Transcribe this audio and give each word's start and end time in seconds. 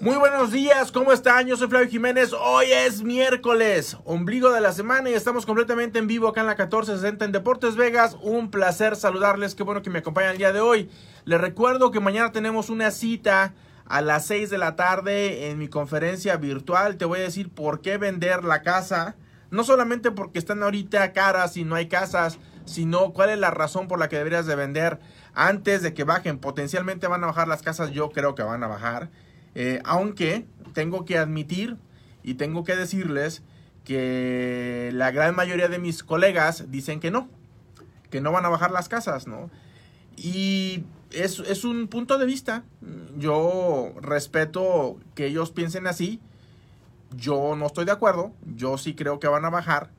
Muy 0.00 0.16
buenos 0.16 0.50
días, 0.50 0.92
¿cómo 0.92 1.12
están? 1.12 1.46
Yo 1.46 1.58
soy 1.58 1.68
Flavio 1.68 1.90
Jiménez. 1.90 2.32
Hoy 2.32 2.72
es 2.72 3.02
miércoles, 3.02 3.98
ombligo 4.06 4.50
de 4.50 4.62
la 4.62 4.72
semana 4.72 5.10
y 5.10 5.12
estamos 5.12 5.44
completamente 5.44 5.98
en 5.98 6.06
vivo 6.06 6.26
acá 6.26 6.40
en 6.40 6.46
la 6.46 6.54
1460 6.54 7.26
en 7.26 7.32
Deportes 7.32 7.76
Vegas. 7.76 8.16
Un 8.22 8.50
placer 8.50 8.96
saludarles, 8.96 9.54
qué 9.54 9.62
bueno 9.62 9.82
que 9.82 9.90
me 9.90 9.98
acompañan 9.98 10.30
el 10.30 10.38
día 10.38 10.54
de 10.54 10.60
hoy. 10.60 10.88
Les 11.26 11.38
recuerdo 11.38 11.90
que 11.90 12.00
mañana 12.00 12.32
tenemos 12.32 12.70
una 12.70 12.90
cita 12.92 13.52
a 13.84 14.00
las 14.00 14.24
6 14.24 14.48
de 14.48 14.56
la 14.56 14.74
tarde 14.74 15.50
en 15.50 15.58
mi 15.58 15.68
conferencia 15.68 16.38
virtual. 16.38 16.96
Te 16.96 17.04
voy 17.04 17.18
a 17.18 17.24
decir 17.24 17.50
por 17.50 17.82
qué 17.82 17.98
vender 17.98 18.42
la 18.42 18.62
casa. 18.62 19.16
No 19.50 19.64
solamente 19.64 20.12
porque 20.12 20.38
están 20.38 20.62
ahorita 20.62 21.12
caras 21.12 21.58
y 21.58 21.64
no 21.64 21.74
hay 21.74 21.88
casas, 21.88 22.38
sino 22.64 23.12
cuál 23.12 23.28
es 23.28 23.38
la 23.38 23.50
razón 23.50 23.86
por 23.86 23.98
la 23.98 24.08
que 24.08 24.16
deberías 24.16 24.46
de 24.46 24.56
vender 24.56 24.98
antes 25.34 25.82
de 25.82 25.92
que 25.92 26.04
bajen. 26.04 26.38
Potencialmente 26.38 27.06
van 27.06 27.22
a 27.22 27.26
bajar 27.26 27.48
las 27.48 27.60
casas, 27.60 27.90
yo 27.90 28.08
creo 28.08 28.34
que 28.34 28.42
van 28.42 28.64
a 28.64 28.66
bajar. 28.66 29.10
Eh, 29.54 29.80
aunque 29.84 30.46
tengo 30.74 31.04
que 31.04 31.18
admitir 31.18 31.76
y 32.22 32.34
tengo 32.34 32.64
que 32.64 32.76
decirles 32.76 33.42
que 33.84 34.90
la 34.92 35.10
gran 35.10 35.34
mayoría 35.34 35.68
de 35.68 35.78
mis 35.78 36.02
colegas 36.04 36.70
dicen 36.70 37.00
que 37.00 37.10
no, 37.10 37.28
que 38.10 38.20
no 38.20 38.32
van 38.32 38.44
a 38.44 38.48
bajar 38.48 38.70
las 38.70 38.88
casas, 38.88 39.26
¿no? 39.26 39.50
Y 40.16 40.84
es, 41.12 41.38
es 41.40 41.64
un 41.64 41.88
punto 41.88 42.18
de 42.18 42.26
vista. 42.26 42.64
Yo 43.16 43.92
respeto 44.00 44.98
que 45.14 45.26
ellos 45.26 45.50
piensen 45.50 45.86
así. 45.86 46.20
Yo 47.16 47.56
no 47.56 47.66
estoy 47.66 47.84
de 47.84 47.92
acuerdo. 47.92 48.32
Yo 48.54 48.78
sí 48.78 48.94
creo 48.94 49.18
que 49.18 49.28
van 49.28 49.44
a 49.44 49.50
bajar. 49.50 49.90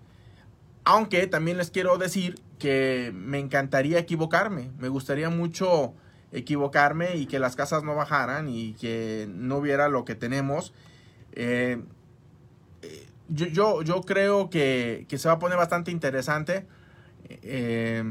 Aunque 0.84 1.28
también 1.28 1.58
les 1.58 1.72
quiero 1.72 1.98
decir 1.98 2.40
que 2.59 3.12
me 3.14 3.40
encantaría 3.40 4.00
equivocarme. 4.00 4.72
Me 4.78 4.90
gustaría 4.90 5.30
mucho 5.30 5.94
equivocarme 6.31 7.17
y 7.17 7.26
que 7.26 7.40
las 7.40 7.55
casas 7.55 7.84
no 7.84 7.95
bajaran 7.95 8.48
y 8.49 8.73
que 8.73 9.27
no 9.30 9.58
hubiera 9.58 9.89
lo 9.89 10.05
que 10.05 10.16
tenemos. 10.16 10.73
Eh, 11.34 11.81
eh, 12.81 13.08
yo, 13.30 13.47
yo, 13.47 13.81
yo, 13.81 14.02
creo 14.02 14.50
que, 14.50 15.06
que, 15.08 15.17
se 15.17 15.28
va 15.28 15.36
a 15.36 15.39
poner 15.39 15.58
bastante 15.58 15.91
interesante 15.91 16.66
eh, 17.44 18.03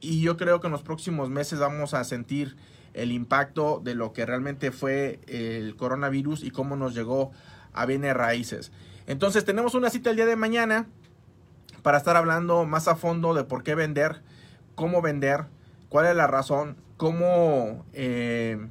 y 0.00 0.20
yo 0.20 0.36
creo 0.36 0.60
que 0.60 0.66
en 0.66 0.72
los 0.72 0.82
próximos 0.82 1.30
meses 1.30 1.58
vamos 1.58 1.94
a 1.94 2.04
sentir 2.04 2.56
el 2.94 3.12
impacto 3.12 3.80
de 3.82 3.94
lo 3.94 4.12
que 4.12 4.26
realmente 4.26 4.70
fue 4.70 5.20
el 5.26 5.76
coronavirus 5.76 6.44
y 6.44 6.50
cómo 6.50 6.76
nos 6.76 6.94
llegó 6.94 7.32
a 7.72 7.86
bienes 7.86 8.14
raíces. 8.14 8.72
Entonces 9.06 9.44
tenemos 9.44 9.74
una 9.74 9.90
cita 9.90 10.10
el 10.10 10.16
día 10.16 10.26
de 10.26 10.36
mañana 10.36 10.86
para 11.82 11.98
estar 11.98 12.16
hablando 12.16 12.64
más 12.64 12.88
a 12.88 12.96
fondo 12.96 13.34
de 13.34 13.44
por 13.44 13.62
qué 13.62 13.74
vender, 13.74 14.22
cómo 14.74 15.02
vender, 15.02 15.46
cuál 15.88 16.06
es 16.06 16.14
la 16.14 16.26
razón, 16.26 16.76
cómo, 17.02 17.84
eh, 17.94 18.64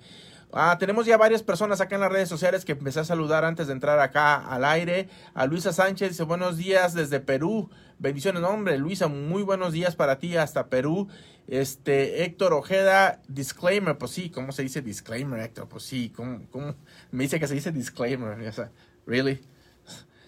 Ah, 0.53 0.77
tenemos 0.79 1.05
ya 1.05 1.19
varias 1.19 1.43
personas 1.43 1.81
acá 1.81 1.97
en 1.97 2.01
las 2.01 2.11
redes 2.11 2.29
sociales 2.29 2.65
que 2.65 2.73
empecé 2.73 3.01
a 3.01 3.05
saludar 3.05 3.45
antes 3.45 3.67
de 3.67 3.75
entrar 3.75 4.01
acá 4.01 4.37
al 4.37 4.65
aire. 4.65 5.09
A 5.35 5.47
Luisa 5.47 5.73
Sánchez 5.75 6.11
dice 6.11 6.23
buenos 6.23 6.57
días 6.57 6.95
desde 6.95 7.21
Perú. 7.21 7.69
Bendiciones, 7.99 8.43
hombre. 8.43 8.79
Luisa, 8.79 9.09
muy 9.09 9.43
buenos 9.43 9.75
días 9.75 9.95
para 9.95 10.19
ti 10.19 10.37
hasta 10.39 10.69
Perú. 10.69 11.09
Este, 11.49 12.25
Héctor 12.25 12.55
Ojeda, 12.55 13.21
disclaimer. 13.29 13.99
Pues 13.99 14.13
sí, 14.13 14.31
¿cómo 14.31 14.53
se 14.53 14.63
dice 14.63 14.81
disclaimer, 14.81 15.41
Héctor? 15.41 15.69
Pues 15.69 15.83
sí, 15.83 16.11
¿cómo, 16.17 16.41
cómo? 16.51 16.75
Me 17.11 17.25
dice 17.25 17.39
que 17.39 17.47
se 17.47 17.55
dice 17.55 17.71
disclaimer. 17.71 18.39
O 18.49 18.53
sea, 18.53 18.71
really? 19.07 19.43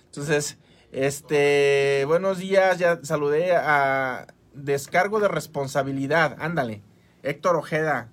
Entonces, 0.06 0.58
este, 0.92 2.04
buenos 2.06 2.38
días. 2.38 2.78
Ya 2.78 3.00
saludé 3.02 3.56
a 3.56 4.26
descargo 4.52 5.18
de 5.18 5.28
responsabilidad. 5.28 6.36
Ándale. 6.40 6.82
Héctor 7.22 7.56
Ojeda, 7.56 8.10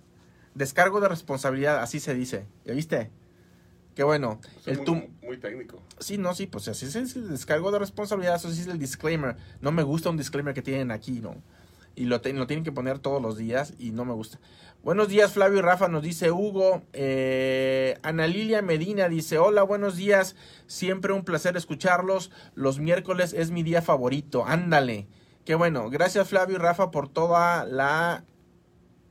Descargo 0.58 1.00
de 1.00 1.08
responsabilidad, 1.08 1.84
así 1.84 2.00
se 2.00 2.16
dice. 2.16 2.48
¿Ya 2.66 2.74
viste? 2.74 3.12
Qué 3.94 4.04
bueno. 4.04 4.40
el 4.66 4.80
muy, 4.80 5.10
muy, 5.22 5.38
técnico. 5.38 5.84
Sí, 6.00 6.18
no, 6.18 6.34
sí, 6.34 6.48
pues 6.48 6.68
así 6.68 6.86
es 6.88 6.96
el 6.96 7.30
descargo 7.30 7.72
de 7.72 7.78
responsabilidad, 7.78 8.38
eso 8.38 8.52
sí 8.52 8.62
es 8.62 8.68
el 8.68 8.80
disclaimer. 8.80 9.38
No 9.62 9.72
me 9.72 9.84
gusta 9.84 10.10
un 10.10 10.18
disclaimer 10.18 10.56
que 10.56 10.64
tienen 10.64 10.90
aquí, 10.90 11.20
¿no? 11.20 11.36
Y 11.96 12.06
lo, 12.06 12.20
lo 12.24 12.48
tienen 12.48 12.64
que 12.64 12.72
poner 12.72 12.98
todos 12.98 13.22
los 13.22 13.38
días 13.38 13.76
y 13.78 13.92
no 13.92 14.04
me 14.04 14.14
gusta. 14.14 14.40
Buenos 14.84 15.10
días, 15.10 15.34
Flavio 15.34 15.60
y 15.60 15.62
Rafa, 15.62 15.90
nos 15.90 16.02
dice 16.02 16.32
Hugo. 16.32 16.82
Eh, 16.94 18.00
Ana 18.02 18.26
Lilia 18.26 18.64
Medina 18.64 19.10
dice, 19.10 19.38
hola, 19.38 19.62
buenos 19.62 19.96
días. 19.96 20.36
Siempre 20.66 21.14
un 21.14 21.24
placer 21.24 21.56
escucharlos. 21.56 22.32
Los 22.56 22.80
miércoles 22.80 23.34
es 23.34 23.52
mi 23.52 23.62
día 23.62 23.84
favorito. 23.84 24.44
Ándale. 24.46 25.08
Qué 25.46 25.54
bueno. 25.54 25.92
Gracias, 25.92 26.30
Flavio 26.30 26.56
y 26.56 26.60
Rafa, 26.60 26.90
por 26.90 27.10
toda 27.10 27.64
la 27.66 28.26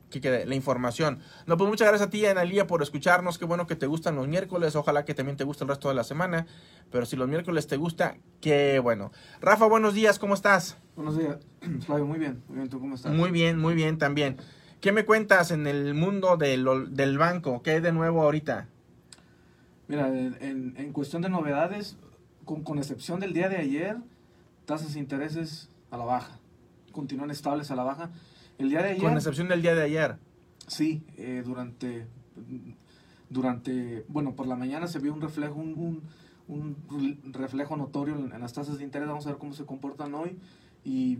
que 0.09 0.21
quede 0.21 0.45
la 0.45 0.55
información. 0.55 1.19
No, 1.45 1.57
pues 1.57 1.69
muchas 1.69 1.87
gracias 1.87 2.07
a 2.07 2.09
ti, 2.09 2.25
Analía, 2.25 2.67
por 2.67 2.81
escucharnos. 2.81 3.37
Qué 3.37 3.45
bueno 3.45 3.67
que 3.67 3.75
te 3.75 3.87
gustan 3.87 4.15
los 4.15 4.27
miércoles. 4.27 4.75
Ojalá 4.75 5.05
que 5.05 5.13
también 5.13 5.37
te 5.37 5.43
guste 5.43 5.63
el 5.63 5.69
resto 5.69 5.89
de 5.89 5.95
la 5.95 6.03
semana. 6.03 6.47
Pero 6.91 7.05
si 7.05 7.15
los 7.15 7.27
miércoles 7.27 7.67
te 7.67 7.77
gusta, 7.77 8.17
qué 8.39 8.79
bueno. 8.79 9.11
Rafa, 9.41 9.65
buenos 9.65 9.93
días, 9.93 10.19
¿cómo 10.19 10.33
estás? 10.33 10.77
Buenos 10.95 11.17
días, 11.17 11.37
Flavio, 11.85 12.05
muy 12.05 12.19
bien. 12.19 12.43
Muy 12.47 12.57
bien, 12.57 12.69
¿tú 12.69 12.79
cómo 12.79 12.95
estás? 12.95 13.13
Muy 13.13 13.31
bien, 13.31 13.59
muy 13.59 13.75
bien 13.75 13.97
también. 13.97 14.37
¿Qué 14.79 14.91
me 14.91 15.05
cuentas 15.05 15.51
en 15.51 15.67
el 15.67 15.93
mundo 15.93 16.37
del, 16.37 16.65
del 16.91 17.17
banco? 17.17 17.61
¿Qué 17.63 17.71
hay 17.71 17.81
de 17.81 17.91
nuevo 17.91 18.21
ahorita? 18.21 18.69
Mira, 19.87 20.07
en, 20.07 20.75
en 20.77 20.93
cuestión 20.93 21.21
de 21.21 21.29
novedades, 21.29 21.97
con, 22.45 22.63
con 22.63 22.77
excepción 22.77 23.19
del 23.19 23.33
día 23.33 23.49
de 23.49 23.57
ayer, 23.57 23.97
tasas 24.65 24.93
de 24.93 24.99
intereses 24.99 25.69
a 25.91 25.97
la 25.97 26.05
baja. 26.05 26.39
Continúan 26.91 27.31
estables 27.31 27.71
a 27.71 27.75
la 27.75 27.83
baja 27.83 28.09
el 28.57 28.69
día 28.69 28.81
de 28.81 28.89
ayer. 28.89 29.03
Con 29.03 29.13
excepción 29.13 29.47
del 29.47 29.61
día 29.61 29.75
de 29.75 29.83
ayer. 29.83 30.17
Sí, 30.67 31.03
eh, 31.17 31.43
durante, 31.45 32.07
durante, 33.29 34.05
bueno, 34.07 34.35
por 34.35 34.47
la 34.47 34.55
mañana 34.55 34.87
se 34.87 34.99
vio 34.99 35.13
un 35.13 35.21
reflejo, 35.21 35.55
un, 35.55 36.01
un, 36.47 37.33
reflejo 37.33 37.77
notorio 37.77 38.15
en, 38.15 38.29
las 38.41 38.53
tasas 38.53 38.77
de 38.77 38.83
interés. 38.83 39.07
Vamos 39.07 39.25
a 39.27 39.31
ver 39.31 39.37
cómo 39.37 39.53
se 39.53 39.65
comportan 39.65 40.13
hoy. 40.13 40.37
Y 40.83 41.19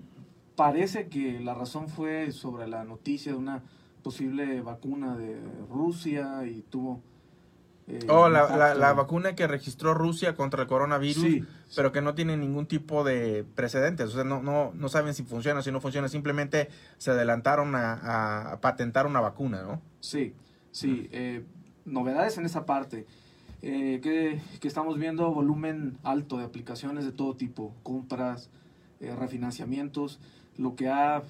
parece 0.55 1.07
que 1.07 1.39
la 1.39 1.53
razón 1.53 1.89
fue 1.89 2.31
sobre 2.31 2.67
la 2.67 2.83
noticia 2.83 3.31
de 3.31 3.37
una 3.37 3.63
posible 4.03 4.61
vacuna 4.61 5.15
de 5.17 5.39
Rusia 5.69 6.45
y 6.45 6.61
tuvo 6.61 7.01
eh, 7.89 8.05
oh, 8.09 8.27
la, 8.27 8.75
la, 8.75 8.93
vacuna 8.93 9.33
que 9.33 9.47
registró 9.47 9.93
Rusia 9.93 10.35
contra 10.35 10.63
el 10.63 10.67
coronavirus, 10.67 11.47
pero 11.73 11.93
que 11.93 12.01
no 12.01 12.15
tiene 12.15 12.35
ningún 12.35 12.65
tipo 12.65 13.05
de 13.05 13.45
precedentes. 13.55 14.07
O 14.07 14.11
sea, 14.11 14.25
no, 14.25 14.41
no, 14.41 14.73
no 14.75 14.89
saben 14.89 15.13
si 15.13 15.23
funciona, 15.23 15.61
si 15.61 15.71
no 15.71 15.79
funciona. 15.79 16.09
Simplemente 16.09 16.67
se 16.97 17.11
adelantaron 17.11 17.75
a, 17.75 18.59
patentar 18.61 19.07
una 19.07 19.21
vacuna, 19.21 19.61
¿no? 19.63 19.81
Sí, 20.01 20.33
sí. 20.71 21.07
Eh, 21.13 21.45
novedades 21.85 22.37
en 22.37 22.45
esa 22.45 22.65
parte. 22.65 23.05
Eh, 23.61 24.01
que, 24.03 24.41
que, 24.59 24.67
estamos 24.67 24.99
viendo 24.99 25.33
volumen 25.33 25.97
alto 26.03 26.37
de 26.37 26.43
aplicaciones 26.43 27.05
de 27.05 27.13
todo 27.13 27.35
tipo, 27.35 27.73
compras, 27.83 28.49
refinanciamientos, 28.99 30.19
lo 30.57 30.75
que 30.75 30.89
ha 30.89 31.23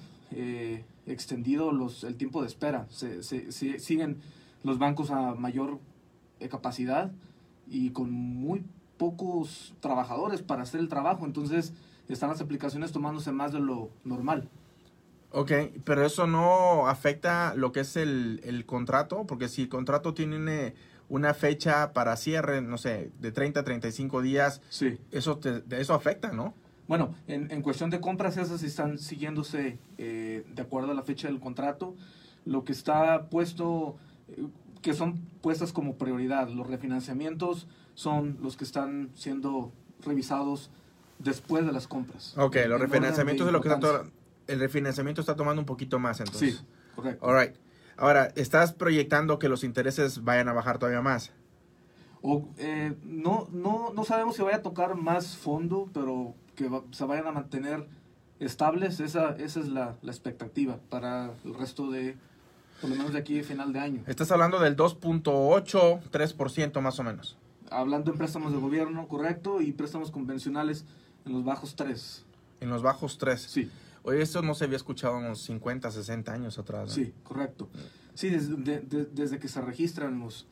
extendido 1.06 1.70
los, 1.70 2.02
el 2.02 2.16
tiempo 2.16 2.40
de 2.40 2.48
espera. 2.48 2.86
Se, 2.90 3.22
se, 3.22 3.52
siguen 3.78 4.18
los 4.64 4.78
bancos 4.78 5.12
a 5.12 5.34
mayor 5.34 5.78
capacidad 6.48 7.10
y 7.66 7.90
con 7.90 8.10
muy 8.10 8.64
pocos 8.96 9.74
trabajadores 9.80 10.42
para 10.42 10.62
hacer 10.62 10.80
el 10.80 10.88
trabajo. 10.88 11.24
Entonces 11.24 11.72
están 12.08 12.30
las 12.30 12.40
aplicaciones 12.40 12.92
tomándose 12.92 13.32
más 13.32 13.52
de 13.52 13.60
lo 13.60 13.90
normal. 14.04 14.48
Ok, 15.30 15.52
pero 15.84 16.06
eso 16.06 16.26
no 16.26 16.88
afecta 16.88 17.54
lo 17.54 17.72
que 17.72 17.80
es 17.80 17.96
el, 17.96 18.40
el 18.44 18.64
contrato, 18.64 19.26
porque 19.26 19.48
si 19.48 19.62
el 19.62 19.68
contrato 19.68 20.14
tiene 20.14 20.74
una 21.08 21.34
fecha 21.34 21.92
para 21.92 22.16
cierre, 22.16 22.62
no 22.62 22.78
sé, 22.78 23.10
de 23.20 23.32
30 23.32 23.60
a 23.60 23.64
35 23.64 24.22
días, 24.22 24.62
sí. 24.70 24.98
eso, 25.10 25.38
te, 25.38 25.62
eso 25.78 25.94
afecta, 25.94 26.32
¿no? 26.32 26.54
Bueno, 26.86 27.14
en, 27.26 27.50
en, 27.50 27.60
cuestión 27.60 27.90
de 27.90 28.00
compras, 28.00 28.38
esas 28.38 28.62
están 28.62 28.98
siguiéndose 28.98 29.78
eh, 29.98 30.46
de 30.54 30.62
acuerdo 30.62 30.92
a 30.92 30.94
la 30.94 31.02
fecha 31.02 31.28
del 31.28 31.38
contrato. 31.38 31.94
Lo 32.46 32.64
que 32.64 32.72
está 32.72 33.28
puesto, 33.28 33.96
eh, 34.28 34.46
que 34.82 34.94
son 34.94 35.18
puestas 35.40 35.72
como 35.72 35.96
prioridad. 35.96 36.48
Los 36.48 36.66
refinanciamientos 36.66 37.66
son 37.94 38.38
los 38.40 38.56
que 38.56 38.64
están 38.64 39.10
siendo 39.14 39.72
revisados 40.04 40.70
después 41.18 41.66
de 41.66 41.72
las 41.72 41.88
compras. 41.88 42.36
Ok, 42.38 42.56
los 42.68 42.80
refinanciamientos 42.80 43.46
de 43.46 43.52
lo 43.52 43.60
que 43.60 43.68
está 43.68 44.04
el 44.46 44.60
refinanciamiento 44.60 45.20
está 45.20 45.36
tomando 45.36 45.60
un 45.60 45.66
poquito 45.66 45.98
más 45.98 46.20
entonces. 46.20 46.56
Sí, 46.58 46.64
correcto. 46.94 47.26
All 47.26 47.38
right. 47.38 47.54
Ahora, 47.98 48.28
¿estás 48.36 48.72
proyectando 48.72 49.38
que 49.38 49.48
los 49.48 49.62
intereses 49.64 50.24
vayan 50.24 50.48
a 50.48 50.52
bajar 50.52 50.78
todavía 50.78 51.02
más? 51.02 51.32
O, 52.22 52.48
eh, 52.56 52.96
no, 53.04 53.48
no, 53.52 53.92
no 53.92 54.04
sabemos 54.04 54.36
si 54.36 54.42
vaya 54.42 54.58
a 54.58 54.62
tocar 54.62 54.94
más 54.96 55.36
fondo, 55.36 55.88
pero 55.92 56.34
que 56.54 56.68
va- 56.68 56.82
se 56.92 57.04
vayan 57.04 57.26
a 57.26 57.32
mantener 57.32 57.86
estables. 58.40 59.00
Esa, 59.00 59.30
esa 59.36 59.60
es 59.60 59.68
la, 59.68 59.96
la 60.02 60.12
expectativa 60.12 60.78
para 60.88 61.32
el 61.44 61.54
resto 61.54 61.90
de, 61.90 62.16
por 62.80 62.90
lo 62.90 62.96
menos 62.96 63.12
de 63.12 63.18
aquí 63.18 63.40
a 63.40 63.44
final 63.44 63.72
de 63.72 63.80
año. 63.80 64.02
Estás 64.06 64.30
hablando 64.30 64.58
del 64.60 64.76
2.8, 64.76 66.00
3% 66.10 66.80
más 66.80 66.98
o 66.98 67.04
menos. 67.04 67.36
Hablando 67.70 68.10
en 68.12 68.18
préstamos 68.18 68.52
de 68.52 68.58
gobierno, 68.58 69.06
correcto, 69.08 69.60
y 69.60 69.72
préstamos 69.72 70.10
convencionales 70.10 70.84
en 71.26 71.32
los 71.32 71.44
bajos 71.44 71.76
3. 71.76 72.24
En 72.60 72.70
los 72.70 72.82
bajos 72.82 73.18
3. 73.18 73.40
Sí, 73.40 73.70
Oye, 74.04 74.22
esto 74.22 74.40
no 74.42 74.54
se 74.54 74.64
había 74.64 74.76
escuchado 74.76 75.18
unos 75.18 75.42
50, 75.42 75.90
60 75.90 76.32
años 76.32 76.58
atrás. 76.58 76.88
¿no? 76.88 76.94
sí, 76.94 77.12
correcto. 77.24 77.68
Sí, 78.14 78.30
desde, 78.30 78.56
de- 78.56 78.80
de- 78.80 79.04
desde 79.06 79.38
que 79.38 79.48
se 79.48 79.60
registran 79.60 80.18
los, 80.18 80.46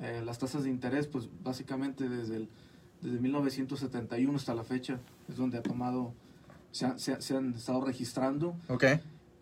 eh, 0.00 0.22
las 0.24 0.38
tasas 0.38 0.64
de 0.64 0.70
interés, 0.70 1.06
pues 1.06 1.28
básicamente 1.42 2.08
desde, 2.08 2.36
el, 2.36 2.48
desde 3.00 3.18
1971 3.20 4.36
hasta 4.36 4.54
la 4.54 4.64
fecha 4.64 4.98
es 5.28 5.36
donde 5.36 5.56
ha 5.58 5.62
tomado, 5.62 6.12
se, 6.72 6.84
ha- 6.86 6.98
se 6.98 7.14
ha- 7.14 7.20
se 7.20 7.36
han 7.36 7.54
estado 7.54 7.80
registrando. 7.80 8.54
Ok. 8.68 8.84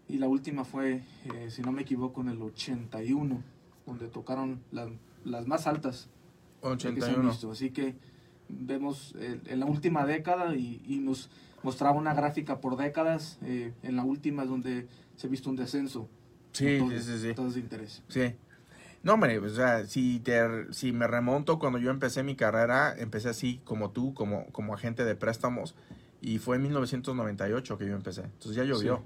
Y 0.09 0.19
la 0.19 0.27
última 0.29 0.65
fue, 0.65 1.03
eh, 1.35 1.51
si 1.51 1.63
no 1.63 1.71
me 1.73 1.83
equivoco, 1.83 2.21
en 2.23 2.29
el 2.29 2.41
81, 2.43 3.43
donde 3.87 4.09
tocaron 4.09 4.61
la- 4.73 4.91
las 5.25 5.47
más 5.47 5.67
altas 5.67 6.09
que 6.61 6.67
se 6.69 6.89
han 6.89 6.95
81. 6.95 7.29
visto. 7.31 7.51
Así 7.51 7.71
que 7.71 7.95
vemos 8.49 9.15
eh, 9.19 9.39
en 9.47 9.61
la 9.61 9.67
última 9.67 10.07
década 10.07 10.55
y, 10.57 10.83
y 10.87 10.99
nos 11.01 11.29
mostraba 11.63 11.97
una 11.99 12.15
gráfica 12.15 12.61
por 12.61 12.77
décadas. 12.77 13.39
eh, 13.43 13.75
en 13.83 13.97
la 13.97 14.05
última 14.05 14.45
es 14.45 14.49
donde 14.49 14.87
se 15.17 15.27
ha 15.27 15.31
visto 15.31 15.51
un 15.51 15.57
descenso. 15.57 16.09
Sí, 16.53 16.65
sí, 16.67 16.79
todo- 16.79 16.91
sí, 16.99 17.19
sí. 17.19 17.35
tasas 17.35 17.55
de 17.55 17.61
interés. 17.61 18.03
Sí. 18.09 18.35
No, 19.03 19.15
hombre, 19.15 19.39
o 19.39 19.49
sea, 19.49 19.87
si, 19.87 20.19
te, 20.21 20.73
si 20.73 20.93
me 20.93 21.07
remonto 21.07 21.59
cuando 21.59 21.79
yo 21.79 21.91
empecé 21.91 22.23
mi 22.25 22.35
carrera, 22.35 22.95
empecé 22.99 23.29
así 23.29 23.61
como 23.65 23.91
tú, 23.91 24.13
como, 24.15 24.47
como 24.47 24.75
agente 24.75 25.05
de 25.05 25.15
préstamos, 25.15 25.75
y 26.21 26.39
fue 26.39 26.57
en 26.57 26.63
1998 26.63 27.79
que 27.79 27.87
yo 27.87 27.95
empecé. 27.95 28.23
Entonces 28.23 28.57
ya 28.57 28.65
llovió. 28.65 29.03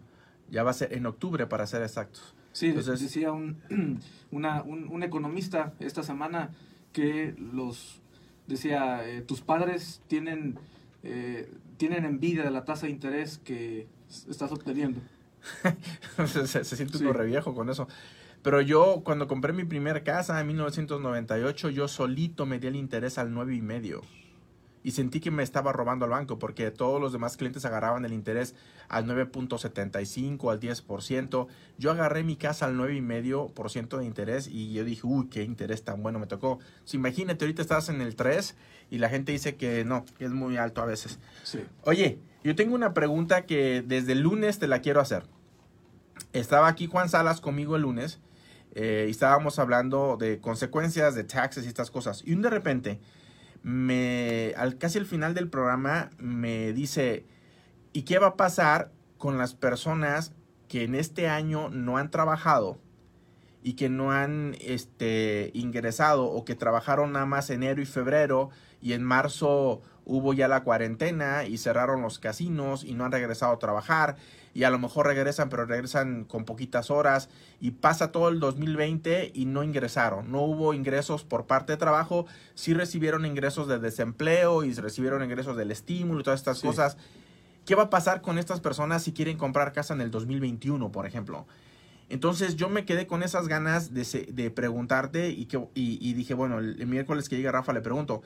Ya 0.53 0.63
va 0.63 0.71
a 0.71 0.75
ser 0.75 0.93
en 0.93 1.07
octubre, 1.07 1.47
para 1.49 1.67
ser 1.67 1.83
exactos. 1.83 2.35
Sí, 2.53 2.67
Entonces- 2.69 3.01
decía 3.01 3.33
un, 3.33 3.57
una- 4.31 4.63
un, 4.63 4.87
un 4.89 5.03
economista 5.03 5.73
esta 5.81 6.03
semana 6.05 6.51
que 6.93 7.35
los 7.53 8.01
decía 8.47 9.09
eh, 9.09 9.23
tus 9.23 9.41
padres 9.41 10.03
tienen 10.09 10.59
eh, 11.03 11.51
tienen 11.79 12.05
envidia 12.05 12.45
de 12.45 12.51
la 12.51 12.65
tasa 12.65 12.87
de 12.87 12.93
interés 12.93 13.39
que 13.39 13.89
estás 14.29 14.53
obteniendo. 14.53 15.01
se, 16.27 16.47
se- 16.47 16.65
se 16.65 16.77
siente 16.77 16.99
Sí. 16.99 17.05
uno 17.05 17.13
re 17.13 17.27
viejo 17.27 17.55
con 17.55 17.71
eso. 17.71 17.89
Pero 18.43 18.61
yo, 18.61 19.03
cuando 19.05 19.27
compré 19.29 19.53
mi 19.53 19.65
primer 19.65 20.03
casa 20.05 20.39
en 20.41 20.49
1998, 20.49 21.71
yo 21.71 21.89
solito 21.89 22.45
me 22.45 22.59
di 22.59 22.67
el 22.67 22.77
interés 22.77 23.17
al 23.19 23.33
nueve 23.33 23.55
y 23.55 23.63
medio. 23.63 24.03
Y 24.85 24.93
sentí 24.93 25.21
que 25.21 25.31
me 25.31 25.43
estaba 25.43 25.73
robando 25.73 26.05
al 26.05 26.11
banco 26.11 26.39
porque 26.39 26.71
todos 26.71 27.01
los 27.01 27.13
demás 27.13 27.37
clientes 27.37 27.65
agarraban 27.65 28.05
el 28.05 28.13
interés 28.13 28.55
al 28.89 29.07
9.75, 29.07 30.51
al 30.51 30.61
10%. 30.61 31.47
Yo 31.79 31.91
agarré 31.91 32.25
mi 32.25 32.37
casa 32.37 32.67
al 32.67 32.77
9,5% 32.77 33.99
de 33.99 34.05
interés 34.05 34.49
y 34.49 34.73
yo 34.73 34.85
dije, 34.85 35.03
uy, 35.05 35.29
qué 35.29 35.45
interés 35.45 35.85
tan 35.85 36.03
bueno 36.03 36.19
me 36.19 36.27
tocó. 36.27 36.59
So, 36.85 36.97
imagínate, 36.97 37.45
ahorita 37.45 37.63
estás 37.63 37.89
en 37.89 38.01
el 38.01 38.17
3 38.17 38.57
y 38.91 38.99
la 38.99 39.09
gente 39.09 39.33
dice 39.33 39.57
que 39.57 39.85
no, 39.85 40.05
que 40.19 40.25
es 40.25 40.31
muy 40.31 40.57
alto 40.57 40.83
a 40.83 40.87
veces. 40.87 41.19
Sí. 41.45 41.61
Oye, 41.85 42.19
yo 42.45 42.57
tengo 42.57 42.75
una 42.75 42.93
pregunta 42.93 43.47
que 43.47 43.83
desde 43.87 44.13
el 44.13 44.21
lunes 44.21 44.59
te 44.59 44.67
la 44.67 44.81
quiero 44.81 45.01
hacer. 45.01 45.25
Estaba 46.33 46.69
aquí 46.69 46.87
Juan 46.87 47.09
Salas 47.09 47.41
conmigo 47.41 47.77
el 47.77 47.83
lunes 47.83 48.21
eh, 48.75 49.05
y 49.07 49.11
estábamos 49.11 49.59
hablando 49.59 50.17
de 50.19 50.41
consecuencias 50.41 51.15
de 51.15 51.25
taxes 51.25 51.65
y 51.65 51.69
estas 51.69 51.91
cosas. 51.91 52.23
Y 52.25 52.35
de 52.35 52.51
repente, 52.51 53.01
me, 53.63 54.55
al, 54.57 54.79
casi 54.79 54.99
al 54.99 55.07
final 55.07 55.35
del 55.35 55.49
programa, 55.49 56.11
me 56.19 56.73
dice, 56.73 57.27
¿y 57.93 58.03
qué 58.03 58.19
va 58.19 58.29
a 58.29 58.37
pasar 58.37 58.93
con 59.19 59.39
las 59.39 59.55
personas 59.55 60.33
que 60.69 60.85
en 60.85 60.95
este 60.95 61.29
año 61.29 61.69
no 61.71 61.99
han 61.99 62.11
trabajado 62.11 62.79
y 63.63 63.75
que 63.75 63.89
no 63.89 64.11
han 64.11 64.57
este, 64.61 65.51
ingresado 65.55 66.25
o 66.25 66.45
que 66.45 66.55
trabajaron 66.55 67.13
nada 67.13 67.27
más 67.27 67.51
enero 67.51 67.81
y 67.81 67.87
febrero 67.87 68.51
y 68.83 68.93
en 68.93 69.03
marzo 69.03 69.81
hubo 70.05 70.35
ya 70.35 70.49
la 70.49 70.65
cuarentena 70.65 71.45
y 71.45 71.59
cerraron 71.59 72.03
los 72.03 72.19
casinos 72.19 72.83
y 72.83 72.95
no 72.95 73.05
han 73.05 73.13
regresado 73.13 73.53
a 73.53 73.59
trabajar 73.61 74.17
y 74.53 74.65
a 74.65 74.71
lo 74.71 74.79
mejor 74.81 75.07
regresan 75.07 75.49
pero 75.49 75.65
regresan 75.65 76.25
con 76.25 76.45
poquitas 76.45 76.91
horas 76.91 77.29
y 77.61 77.71
pasa 77.71 78.11
todo 78.11 78.29
el 78.29 78.41
2020 78.41 79.31
y 79.33 79.45
no 79.47 79.63
ingresaron, 79.63 80.33
no 80.33 80.41
hubo 80.43 80.75
ingresos 80.75 81.23
por 81.23 81.47
parte 81.47 81.73
de 81.73 81.77
trabajo, 81.79 82.27
sí 82.55 82.75
recibieron 82.75 83.25
ingresos 83.25 83.69
de 83.69 83.79
desempleo 83.79 84.65
y 84.65 84.75
recibieron 84.75 85.23
ingresos 85.23 85.57
del 85.57 85.71
estímulo 85.71 86.21
y 86.21 86.25
todas 86.25 86.41
estas 86.41 86.59
Sí. 86.59 86.67
cosas. 86.67 86.97
¿Qué 87.65 87.77
va 87.77 87.85
a 87.85 87.91
pasar 87.91 88.23
con 88.23 88.39
estas 88.39 88.61
personas 88.61 89.05
si 89.05 89.13
quieren 89.13 89.39
comprar 89.39 89.73
casa 89.73 89.95
en 89.95 90.01
el 90.01 90.11
2021, 90.11 90.91
por 90.91 91.07
ejemplo? 91.07 91.47
Entonces 92.09 92.57
yo 92.57 92.69
me 92.69 92.85
quedé 92.85 93.07
con 93.07 93.23
esas 93.23 93.47
ganas 93.47 93.95
de, 93.95 94.27
de 94.33 94.51
preguntarte 94.51 95.31
y, 95.31 95.47
que, 95.47 95.59
y, 95.75 95.97
y 96.01 96.13
dije, 96.15 96.35
bueno, 96.35 96.59
el, 96.59 96.81
el 96.81 96.87
miércoles 96.89 97.29
que 97.29 97.37
llegue 97.37 97.51
Rafa 97.53 97.73
le 97.73 97.81
pregunto, 97.81 98.21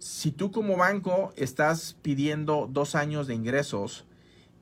si 0.00 0.32
tú 0.32 0.50
como 0.50 0.76
banco 0.76 1.32
estás 1.36 1.96
pidiendo 2.02 2.68
dos 2.70 2.94
años 2.94 3.26
de 3.26 3.34
ingresos 3.34 4.06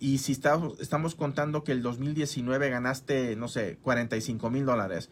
y 0.00 0.18
si 0.18 0.32
estamos, 0.32 0.78
estamos 0.80 1.14
contando 1.14 1.62
que 1.64 1.72
el 1.72 1.80
2019 1.80 2.68
ganaste, 2.70 3.36
no 3.36 3.48
sé, 3.48 3.78
45 3.82 4.50
mil 4.50 4.66
dólares, 4.66 5.10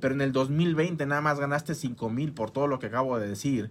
pero 0.00 0.14
en 0.14 0.20
el 0.20 0.32
2020 0.32 1.04
nada 1.06 1.20
más 1.20 1.40
ganaste 1.40 1.74
5 1.74 2.08
mil 2.08 2.32
por 2.32 2.52
todo 2.52 2.68
lo 2.68 2.78
que 2.78 2.86
acabo 2.86 3.18
de 3.18 3.28
decir, 3.28 3.70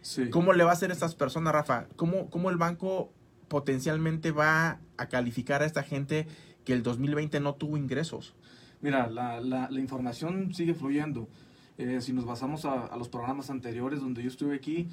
Sí. 0.00 0.30
¿Cómo 0.30 0.52
le 0.52 0.64
va 0.64 0.70
a 0.70 0.72
hacer 0.72 0.90
a 0.90 0.94
estas 0.94 1.14
personas, 1.14 1.52
Rafa? 1.52 1.86
¿Cómo, 1.94 2.28
¿Cómo 2.28 2.50
el 2.50 2.56
banco 2.56 3.12
potencialmente 3.46 4.32
va 4.32 4.80
a 4.96 5.06
calificar 5.06 5.62
a 5.62 5.64
esta 5.64 5.84
gente 5.84 6.26
que 6.64 6.72
el 6.72 6.82
2020 6.82 7.38
no 7.38 7.54
tuvo 7.54 7.76
ingresos? 7.76 8.34
Mira, 8.80 9.06
la, 9.06 9.40
la, 9.40 9.70
la 9.70 9.80
información 9.80 10.52
sigue 10.54 10.74
fluyendo. 10.74 11.28
Eh, 11.78 12.00
si 12.00 12.12
nos 12.12 12.24
basamos 12.24 12.64
a, 12.64 12.86
a 12.86 12.96
los 12.96 13.08
programas 13.08 13.48
anteriores 13.48 14.00
donde 14.00 14.24
yo 14.24 14.28
estuve 14.28 14.56
aquí, 14.56 14.88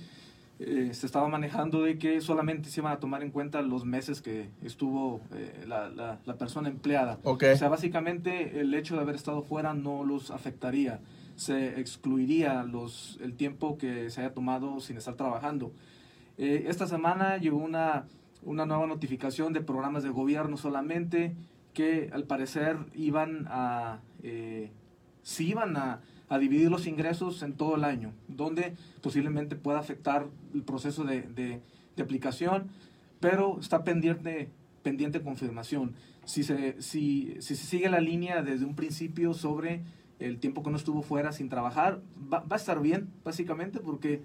eh, 0.60 0.90
se 0.94 1.06
estaba 1.06 1.30
manejando 1.30 1.84
de 1.84 1.98
que 1.98 2.20
solamente 2.20 2.70
se 2.70 2.82
iban 2.82 2.92
a 2.92 3.00
tomar 3.00 3.24
en 3.24 3.32
cuenta 3.32 3.62
los 3.62 3.86
meses 3.86 4.22
que 4.22 4.50
estuvo 4.62 5.22
eh, 5.34 5.64
la, 5.66 5.90
la, 5.90 6.20
la 6.26 6.38
persona 6.38 6.68
empleada. 6.68 7.18
O 7.56 7.58
sea, 7.58 7.70
básicamente 7.70 8.60
el 8.60 8.74
hecho 8.74 8.96
de 8.96 9.02
haber 9.02 9.16
estado 9.16 9.42
fuera 9.42 9.74
no 9.74 10.04
los 10.04 10.32
afectaría. 10.32 11.00
Se 11.38 11.80
excluiría 11.80 12.64
los, 12.64 13.18
el 13.22 13.36
tiempo 13.36 13.78
que 13.78 14.10
se 14.10 14.20
haya 14.20 14.34
tomado 14.34 14.82
sin 14.82 14.98
estar 14.98 15.16
trabajando. 15.16 15.72
Eh, 16.38 16.66
esta 16.68 16.88
semana 16.88 17.38
llegó 17.38 17.58
una, 17.58 18.08
una 18.44 18.66
nueva 18.66 18.86
notificación 18.86 19.54
de 19.54 19.62
programas 19.62 20.04
de 20.04 20.10
gobierno 20.10 20.58
solamente 20.58 21.38
que 21.74 22.10
al 22.12 22.26
parecer 22.26 22.78
iban 22.96 23.48
a, 23.48 24.00
sí 25.22 25.48
iban 25.48 25.78
a, 25.78 26.02
a 26.30 26.38
dividir 26.40 26.70
los 26.70 26.86
ingresos 26.88 27.42
en 27.44 27.54
todo 27.54 27.76
el 27.76 27.84
año, 27.84 28.14
donde 28.28 28.76
posiblemente 29.02 29.56
pueda 29.56 29.80
afectar 29.80 30.28
el 30.54 30.62
proceso 30.64 31.04
de, 31.04 31.24
de- 31.24 31.62
de 31.96 32.04
aplicación, 32.04 32.70
pero 33.20 33.58
está 33.60 33.84
pendiente, 33.84 34.50
pendiente 34.84 35.22
confirmación. 35.22 35.94
Si 36.26 36.44
se, 36.44 36.82
si, 36.82 37.36
si 37.40 37.56
se 37.56 37.66
sigue 37.66 37.90
la 37.90 38.00
línea 38.00 38.42
desde 38.44 38.64
un 38.66 38.76
principio 38.76 39.34
sobre 39.34 39.82
el 40.20 40.38
tiempo 40.40 40.62
que 40.64 40.70
uno 40.70 40.78
estuvo 40.78 41.02
fuera 41.02 41.32
sin 41.32 41.50
trabajar, 41.50 42.02
va, 42.32 42.40
va 42.42 42.56
a 42.56 42.58
estar 42.58 42.80
bien, 42.82 43.10
básicamente, 43.26 43.80
porque 43.80 44.22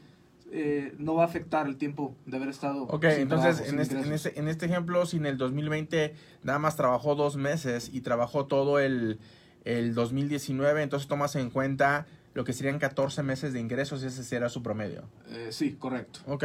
eh, 0.52 0.94
no 0.98 1.14
va 1.14 1.22
a 1.22 1.26
afectar 1.26 1.66
el 1.66 1.76
tiempo 1.76 2.14
de 2.26 2.36
haber 2.36 2.48
estado 2.50 2.84
Ok, 2.84 3.06
sin 3.10 3.22
entonces 3.22 3.56
trabajo, 3.56 3.72
en 3.74 3.80
este, 3.80 3.98
en, 4.00 4.12
este, 4.12 4.38
en 4.38 4.48
este 4.48 4.66
ejemplo, 4.66 5.06
si 5.06 5.16
en 5.16 5.26
el 5.26 5.36
2020 5.38 6.14
nada 6.44 6.58
más 6.58 6.76
trabajó 6.76 7.14
dos 7.16 7.36
meses 7.36 7.90
y 7.92 8.02
trabajó 8.02 8.46
todo 8.46 8.78
el, 8.78 9.18
el 9.64 9.94
2019, 9.94 10.82
entonces 10.82 11.08
tomas 11.08 11.36
en 11.36 11.50
cuenta 11.50 12.06
lo 12.34 12.44
que 12.44 12.52
serían 12.52 12.78
14 12.78 13.22
meses 13.22 13.52
de 13.52 13.60
ingresos 13.60 14.02
y 14.02 14.06
ese 14.06 14.24
será 14.24 14.48
su 14.48 14.62
promedio. 14.62 15.04
Eh, 15.30 15.48
sí, 15.50 15.72
correcto. 15.78 16.20
Ok. 16.26 16.44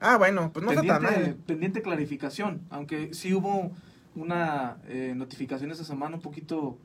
Ah, 0.00 0.16
bueno, 0.18 0.52
pues 0.52 0.64
no 0.64 0.70
está 0.72 0.86
tan 0.86 1.02
mal. 1.02 1.36
pendiente 1.46 1.82
clarificación, 1.82 2.60
aunque 2.70 3.12
sí 3.14 3.32
hubo 3.34 3.72
una 4.14 4.76
eh, 4.86 5.12
notificación 5.16 5.70
esta 5.70 5.84
semana 5.84 6.16
un 6.16 6.22
poquito 6.22 6.78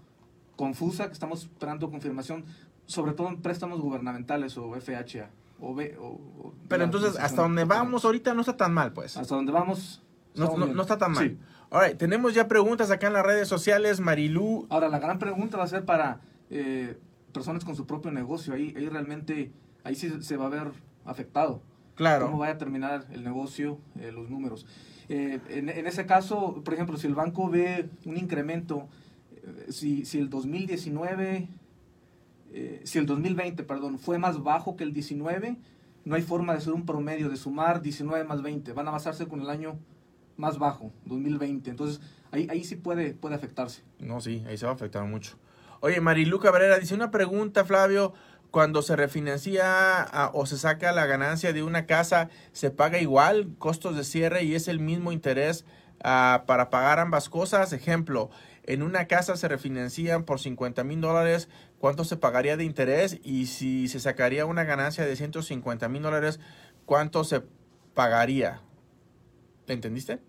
confusa, 0.56 1.08
que 1.08 1.14
estamos 1.14 1.44
esperando 1.44 1.90
confirmación, 1.90 2.46
sobre 2.86 3.14
todo 3.14 3.30
en 3.30 3.42
préstamos 3.42 3.80
gubernamentales 3.82 4.58
o 4.58 4.74
FHA. 4.80 5.30
O 5.62 5.76
B, 5.76 5.96
o, 6.00 6.06
o- 6.08 6.54
Pero 6.70 6.86
entonces, 6.86 7.18
hasta 7.20 7.42
donde 7.42 7.66
vamos 7.66 8.06
ahorita 8.06 8.34
no 8.34 8.42
está 8.42 8.56
tan 8.58 8.74
mal, 8.74 8.94
pues. 8.94 9.18
Hasta 9.18 9.36
donde 9.36 9.52
vamos. 9.52 10.02
No, 10.36 10.56
no- 10.58 10.68
no 10.68 10.82
está 10.82 10.98
tan 10.98 11.12
mal. 11.12 11.28
Sí. 11.30 11.38
Alright, 11.72 11.98
tenemos 11.98 12.34
ya 12.34 12.48
preguntas 12.48 12.90
acá 12.90 13.08
en 13.08 13.14
las 13.14 13.26
redes 13.26 13.48
sociales. 13.48 14.00
Marilú, 14.00 14.66
Ahora, 14.70 14.90
la 14.90 15.00
gran 15.00 15.20
pregunta 15.20 15.58
va 15.58 15.66
a 15.66 15.68
ser 15.68 15.86
para 15.86 16.22
eh, 16.50 16.98
personas 17.32 17.64
con 17.64 17.76
su 17.76 17.86
propio 17.86 18.12
negocio. 18.12 18.54
Ahí, 18.54 18.74
ahí 18.76 18.90
realmente, 18.90 19.52
ahí 19.84 19.96
sí 19.96 20.12
se 20.22 20.38
va 20.38 20.48
a 20.48 20.50
ver 20.50 20.72
afectado. 21.06 21.62
claro. 21.96 22.26
cómo 22.26 22.40
vaya 22.40 22.54
a 22.54 22.58
terminar 22.58 23.06
el 23.12 23.24
negocio, 23.24 23.80
eh, 24.00 24.12
los 24.12 24.30
números. 24.30 24.66
Eh, 25.10 25.40
en, 25.50 25.70
en, 25.70 25.88
ese 25.88 26.06
caso, 26.06 26.62
por 26.64 26.74
ejemplo, 26.76 26.98
si 26.98 27.08
el 27.08 27.16
banco 27.16 27.50
ve 27.50 27.90
un 28.06 28.16
incremento, 28.16 28.88
eh, 29.32 29.72
si, 29.72 30.06
si 30.06 30.20
el 30.20 30.30
2019, 30.30 31.50
eh, 32.52 32.82
si 32.84 33.00
el 33.00 33.08
2020, 33.08 33.64
perdón, 33.64 33.98
fue 33.98 34.20
más 34.20 34.44
bajo 34.44 34.76
que 34.76 34.84
el 34.84 34.94
19, 34.94 35.58
no 36.06 36.16
hay 36.16 36.22
forma 36.22 36.54
de 36.54 36.60
hacer 36.60 36.74
un 36.74 36.86
promedio, 36.86 37.30
de 37.30 37.38
sumar 37.38 37.82
19 37.82 38.24
más 38.24 38.42
20. 38.44 38.72
Van 38.74 38.88
a 38.88 38.92
basarse 38.92 39.28
con 39.28 39.42
el 39.42 39.50
año 39.50 39.80
más 40.40 40.58
bajo, 40.58 40.92
2020. 41.06 41.70
Entonces, 41.70 42.02
ahí, 42.32 42.48
ahí 42.50 42.64
sí 42.64 42.76
puede, 42.76 43.14
puede 43.14 43.36
afectarse. 43.36 43.84
No, 44.00 44.22
sí, 44.22 44.44
ahí 44.48 44.58
se 44.58 44.66
va 44.66 44.72
a 44.72 44.76
afectar 44.76 45.04
mucho. 45.06 45.38
Oye, 45.82 46.02
Marilu 46.02 46.40
Cabrera 46.40 46.80
dice 46.80 46.96
una 46.96 47.12
pregunta, 47.12 47.66
Flavio. 47.66 48.14
Cuando 48.52 48.82
se 48.82 48.96
refinancia 48.96 50.02
a, 50.02 50.32
o 50.34 50.48
se 50.48 50.58
saca 50.58 50.92
la 50.92 51.06
ganancia 51.06 51.54
de 51.54 51.62
una 51.62 51.86
casa, 51.86 52.30
¿se 52.52 52.72
paga 52.72 53.00
igual 53.00 53.54
costos 53.60 53.96
de 53.96 54.04
cierre 54.04 54.44
y 54.44 54.56
es 54.56 54.68
el 54.68 54.80
mismo 54.80 55.12
interés 55.12 55.66
uh, 56.00 56.44
para 56.48 56.72
pagar 56.72 56.98
ambas 56.98 57.30
cosas? 57.30 57.74
Ejemplo, 57.74 58.32
en 58.64 58.82
una 58.82 59.06
casa 59.06 59.36
se 59.36 59.48
refinancian 59.48 60.24
por 60.24 60.40
50 60.40 60.84
mil 60.84 61.00
dólares, 61.00 61.48
¿cuánto 61.78 62.06
se 62.06 62.18
pagaría 62.18 62.58
de 62.58 62.64
interés? 62.64 63.20
Y 63.24 63.46
si 63.46 63.88
se 63.88 64.00
sacaría 64.00 64.48
una 64.48 64.64
ganancia 64.64 65.06
de 65.06 65.16
150 65.16 65.88
mil 65.88 66.02
dólares, 66.02 66.40
¿cuánto 66.86 67.24
se 67.24 67.44
pagaría? 67.94 68.62
¿Le 69.68 69.76
entendiste? 69.76 70.20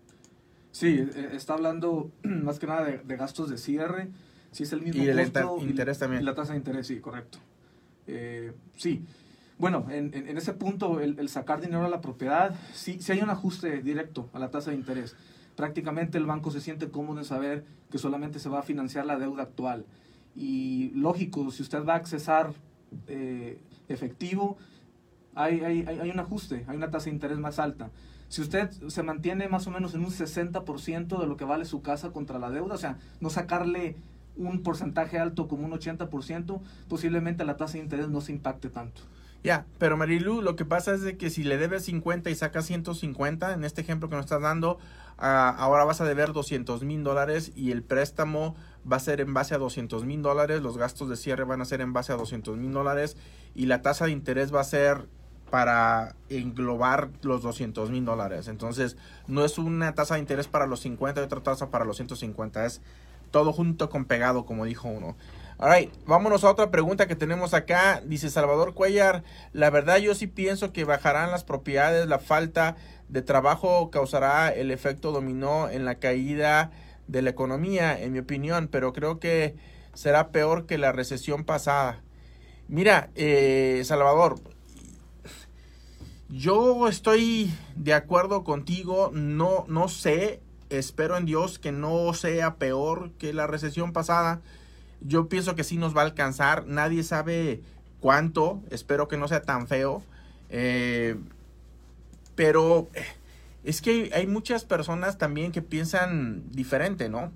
Sí, 0.71 1.05
está 1.33 1.53
hablando 1.53 2.11
más 2.23 2.59
que 2.59 2.67
nada 2.67 2.85
de, 2.85 2.97
de 2.99 3.15
gastos 3.17 3.49
de 3.49 3.57
cierre. 3.57 4.09
Si 4.51 4.63
es 4.63 4.73
el 4.73 4.81
mismo 4.81 5.03
y 5.03 5.07
el 5.07 5.31
costo, 5.31 5.57
interés 5.61 5.97
y, 5.97 5.99
también. 5.99 6.21
Y 6.21 6.25
la 6.25 6.35
tasa 6.35 6.53
de 6.53 6.59
interés, 6.59 6.87
sí, 6.87 6.99
correcto. 6.99 7.39
Eh, 8.07 8.53
sí. 8.75 9.05
Bueno, 9.57 9.85
en, 9.89 10.13
en, 10.13 10.27
en 10.27 10.37
ese 10.37 10.53
punto, 10.53 10.99
el, 10.99 11.19
el, 11.19 11.29
sacar 11.29 11.61
dinero 11.61 11.85
a 11.85 11.89
la 11.89 12.01
propiedad, 12.01 12.55
sí, 12.73 12.97
sí 12.99 13.11
hay 13.11 13.21
un 13.21 13.29
ajuste 13.29 13.81
directo 13.81 14.29
a 14.33 14.39
la 14.39 14.49
tasa 14.49 14.71
de 14.71 14.77
interés. 14.77 15.15
Prácticamente 15.55 16.17
el 16.17 16.25
banco 16.25 16.51
se 16.51 16.59
siente 16.59 16.89
cómodo 16.89 17.19
en 17.19 17.25
saber 17.25 17.63
que 17.91 17.97
solamente 17.97 18.39
se 18.39 18.49
va 18.49 18.59
a 18.59 18.63
financiar 18.63 19.05
la 19.05 19.17
deuda 19.17 19.43
actual. 19.43 19.85
Y 20.35 20.91
lógico, 20.95 21.51
si 21.51 21.61
usted 21.61 21.85
va 21.85 21.93
a 21.93 21.97
accesar 21.97 22.53
eh, 23.07 23.59
efectivo, 23.87 24.57
hay, 25.35 25.61
hay, 25.61 25.85
hay 25.85 26.09
un 26.09 26.19
ajuste, 26.19 26.65
hay 26.67 26.75
una 26.75 26.89
tasa 26.89 27.05
de 27.05 27.11
interés 27.11 27.37
más 27.37 27.59
alta. 27.59 27.91
Si 28.31 28.41
usted 28.41 28.71
se 28.87 29.03
mantiene 29.03 29.49
más 29.49 29.67
o 29.67 29.71
menos 29.71 29.93
en 29.93 30.05
un 30.05 30.09
60% 30.09 31.19
de 31.19 31.27
lo 31.27 31.35
que 31.35 31.43
vale 31.43 31.65
su 31.65 31.81
casa 31.81 32.11
contra 32.11 32.39
la 32.39 32.49
deuda, 32.49 32.75
o 32.75 32.77
sea, 32.77 32.97
no 33.19 33.29
sacarle 33.29 33.97
un 34.37 34.63
porcentaje 34.63 35.19
alto 35.19 35.49
como 35.49 35.65
un 35.65 35.73
80%, 35.73 36.61
posiblemente 36.87 37.43
la 37.43 37.57
tasa 37.57 37.73
de 37.73 37.79
interés 37.79 38.07
no 38.07 38.21
se 38.21 38.31
impacte 38.31 38.69
tanto. 38.69 39.01
Ya, 39.43 39.65
pero 39.79 39.97
Marilu, 39.97 40.41
lo 40.41 40.55
que 40.55 40.63
pasa 40.63 40.93
es 40.93 41.01
de 41.01 41.17
que 41.17 41.29
si 41.29 41.43
le 41.43 41.57
debes 41.57 41.83
50 41.83 42.29
y 42.29 42.35
sacas 42.35 42.67
150, 42.67 43.53
en 43.53 43.65
este 43.65 43.81
ejemplo 43.81 44.07
que 44.07 44.15
nos 44.15 44.23
estás 44.23 44.41
dando, 44.41 44.75
uh, 44.75 44.79
ahora 45.57 45.83
vas 45.83 45.99
a 45.99 46.05
deber 46.05 46.31
200 46.31 46.83
mil 46.83 47.03
dólares 47.03 47.51
y 47.53 47.71
el 47.71 47.83
préstamo 47.83 48.55
va 48.89 48.95
a 48.95 49.01
ser 49.01 49.19
en 49.19 49.33
base 49.33 49.55
a 49.55 49.57
200 49.57 50.05
mil 50.05 50.21
dólares, 50.21 50.61
los 50.61 50.77
gastos 50.77 51.09
de 51.09 51.17
cierre 51.17 51.43
van 51.43 51.59
a 51.59 51.65
ser 51.65 51.81
en 51.81 51.91
base 51.91 52.13
a 52.13 52.15
200 52.15 52.55
mil 52.55 52.71
dólares 52.71 53.17
y 53.53 53.65
la 53.65 53.81
tasa 53.81 54.05
de 54.05 54.11
interés 54.11 54.55
va 54.55 54.61
a 54.61 54.63
ser 54.63 55.09
para 55.51 56.15
englobar 56.29 57.09
los 57.21 57.43
200 57.43 57.91
mil 57.91 58.03
dólares. 58.03 58.47
Entonces, 58.47 58.97
no 59.27 59.45
es 59.45 59.59
una 59.59 59.93
tasa 59.93 60.15
de 60.15 60.21
interés 60.21 60.47
para 60.47 60.65
los 60.65 60.79
50 60.79 61.21
y 61.21 61.23
otra 61.23 61.41
tasa 61.41 61.69
para 61.69 61.85
los 61.85 61.97
150, 61.97 62.65
es 62.65 62.81
todo 63.29 63.53
junto 63.53 63.89
con 63.89 64.05
pegado, 64.05 64.45
como 64.45 64.65
dijo 64.65 64.87
uno. 64.87 65.15
Alright, 65.59 65.93
vámonos 66.07 66.43
a 66.43 66.49
otra 66.49 66.71
pregunta 66.71 67.07
que 67.07 67.15
tenemos 67.15 67.53
acá. 67.53 68.01
Dice 68.03 68.31
Salvador 68.31 68.73
Cuellar, 68.73 69.23
la 69.53 69.69
verdad 69.69 69.97
yo 69.97 70.15
sí 70.15 70.25
pienso 70.25 70.73
que 70.73 70.85
bajarán 70.85 71.29
las 71.29 71.43
propiedades, 71.43 72.07
la 72.07 72.17
falta 72.17 72.77
de 73.09 73.21
trabajo 73.21 73.91
causará 73.91 74.49
el 74.49 74.71
efecto 74.71 75.11
dominó 75.11 75.69
en 75.69 75.85
la 75.85 75.95
caída 75.95 76.71
de 77.07 77.21
la 77.21 77.29
economía, 77.29 78.01
en 78.01 78.13
mi 78.13 78.19
opinión, 78.19 78.69
pero 78.71 78.93
creo 78.93 79.19
que 79.19 79.55
será 79.93 80.29
peor 80.29 80.65
que 80.65 80.77
la 80.77 80.93
recesión 80.93 81.43
pasada. 81.43 82.01
Mira, 82.67 83.09
eh, 83.15 83.81
Salvador, 83.83 84.39
yo 86.31 86.87
estoy 86.87 87.51
de 87.75 87.93
acuerdo 87.93 88.43
contigo, 88.43 89.11
no, 89.13 89.65
no 89.67 89.89
sé, 89.89 90.39
espero 90.69 91.17
en 91.17 91.25
Dios 91.25 91.59
que 91.59 91.71
no 91.71 92.13
sea 92.13 92.55
peor 92.55 93.11
que 93.17 93.33
la 93.33 93.47
recesión 93.47 93.91
pasada. 93.91 94.41
Yo 95.01 95.27
pienso 95.27 95.55
que 95.55 95.63
sí 95.63 95.77
nos 95.77 95.95
va 95.95 96.01
a 96.01 96.05
alcanzar. 96.05 96.65
Nadie 96.67 97.03
sabe 97.03 97.61
cuánto. 97.99 98.61
Espero 98.69 99.07
que 99.07 99.17
no 99.17 99.27
sea 99.27 99.41
tan 99.41 99.67
feo. 99.67 100.03
Eh, 100.49 101.17
pero 102.35 102.87
es 103.63 103.81
que 103.81 104.11
hay 104.13 104.27
muchas 104.27 104.63
personas 104.63 105.17
también 105.17 105.51
que 105.51 105.61
piensan 105.61 106.43
diferente, 106.51 107.09
¿no? 107.09 107.31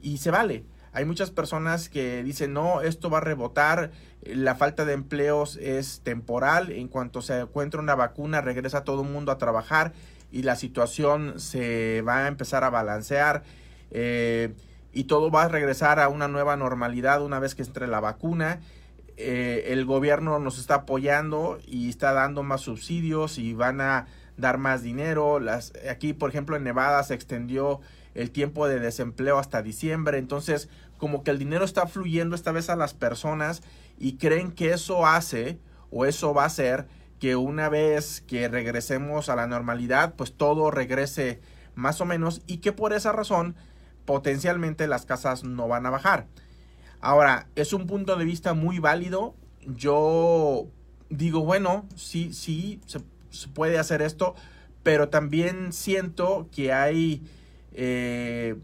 Y 0.00 0.18
se 0.18 0.30
vale. 0.30 0.64
Hay 0.92 1.06
muchas 1.06 1.30
personas 1.30 1.88
que 1.88 2.22
dicen, 2.22 2.52
no, 2.52 2.82
esto 2.82 3.08
va 3.08 3.18
a 3.18 3.22
rebotar, 3.22 3.90
la 4.24 4.54
falta 4.54 4.84
de 4.84 4.92
empleos 4.92 5.56
es 5.56 6.00
temporal, 6.02 6.70
en 6.70 6.88
cuanto 6.88 7.22
se 7.22 7.40
encuentra 7.40 7.80
una 7.80 7.94
vacuna 7.94 8.40
regresa 8.40 8.84
todo 8.84 9.02
el 9.02 9.08
mundo 9.08 9.32
a 9.32 9.38
trabajar 9.38 9.92
y 10.30 10.42
la 10.42 10.54
situación 10.54 11.40
se 11.40 12.02
va 12.02 12.24
a 12.24 12.28
empezar 12.28 12.62
a 12.64 12.70
balancear 12.70 13.42
eh, 13.90 14.54
y 14.92 15.04
todo 15.04 15.30
va 15.30 15.44
a 15.44 15.48
regresar 15.48 15.98
a 15.98 16.08
una 16.08 16.28
nueva 16.28 16.56
normalidad 16.56 17.22
una 17.22 17.38
vez 17.38 17.54
que 17.54 17.62
entre 17.62 17.86
la 17.86 18.00
vacuna. 18.00 18.60
Eh, 19.16 19.66
el 19.68 19.84
gobierno 19.84 20.38
nos 20.38 20.58
está 20.58 20.74
apoyando 20.76 21.58
y 21.66 21.88
está 21.88 22.12
dando 22.12 22.42
más 22.42 22.62
subsidios 22.62 23.38
y 23.38 23.54
van 23.54 23.80
a 23.80 24.06
dar 24.36 24.58
más 24.58 24.82
dinero. 24.82 25.40
Las, 25.40 25.72
aquí, 25.90 26.12
por 26.12 26.30
ejemplo, 26.30 26.56
en 26.56 26.64
Nevada 26.64 27.02
se 27.02 27.14
extendió 27.14 27.80
el 28.14 28.30
tiempo 28.30 28.68
de 28.68 28.80
desempleo 28.80 29.38
hasta 29.38 29.62
diciembre. 29.62 30.18
Entonces, 30.18 30.68
como 30.98 31.22
que 31.24 31.30
el 31.30 31.38
dinero 31.38 31.64
está 31.64 31.86
fluyendo 31.86 32.36
esta 32.36 32.52
vez 32.52 32.70
a 32.70 32.76
las 32.76 32.94
personas 32.94 33.62
y 33.98 34.16
creen 34.16 34.52
que 34.52 34.72
eso 34.72 35.06
hace 35.06 35.58
o 35.90 36.04
eso 36.06 36.34
va 36.34 36.44
a 36.44 36.46
hacer 36.46 36.86
que 37.18 37.36
una 37.36 37.68
vez 37.68 38.20
que 38.20 38.48
regresemos 38.48 39.28
a 39.28 39.36
la 39.36 39.46
normalidad, 39.46 40.14
pues 40.14 40.32
todo 40.32 40.70
regrese 40.70 41.40
más 41.74 42.00
o 42.00 42.04
menos 42.04 42.42
y 42.46 42.58
que 42.58 42.72
por 42.72 42.92
esa 42.92 43.12
razón 43.12 43.54
potencialmente 44.04 44.88
las 44.88 45.06
casas 45.06 45.44
no 45.44 45.68
van 45.68 45.86
a 45.86 45.90
bajar. 45.90 46.26
Ahora, 47.00 47.48
es 47.54 47.72
un 47.72 47.86
punto 47.86 48.16
de 48.16 48.24
vista 48.24 48.54
muy 48.54 48.78
válido. 48.78 49.34
Yo 49.66 50.66
digo, 51.10 51.44
bueno, 51.44 51.86
sí, 51.94 52.32
sí, 52.32 52.80
se, 52.86 53.00
se 53.30 53.48
puede 53.48 53.78
hacer 53.78 54.02
esto, 54.02 54.34
pero 54.82 55.08
también 55.08 55.72
siento 55.72 56.48
que 56.50 56.72
hay 56.72 57.22
eh, 57.74 58.56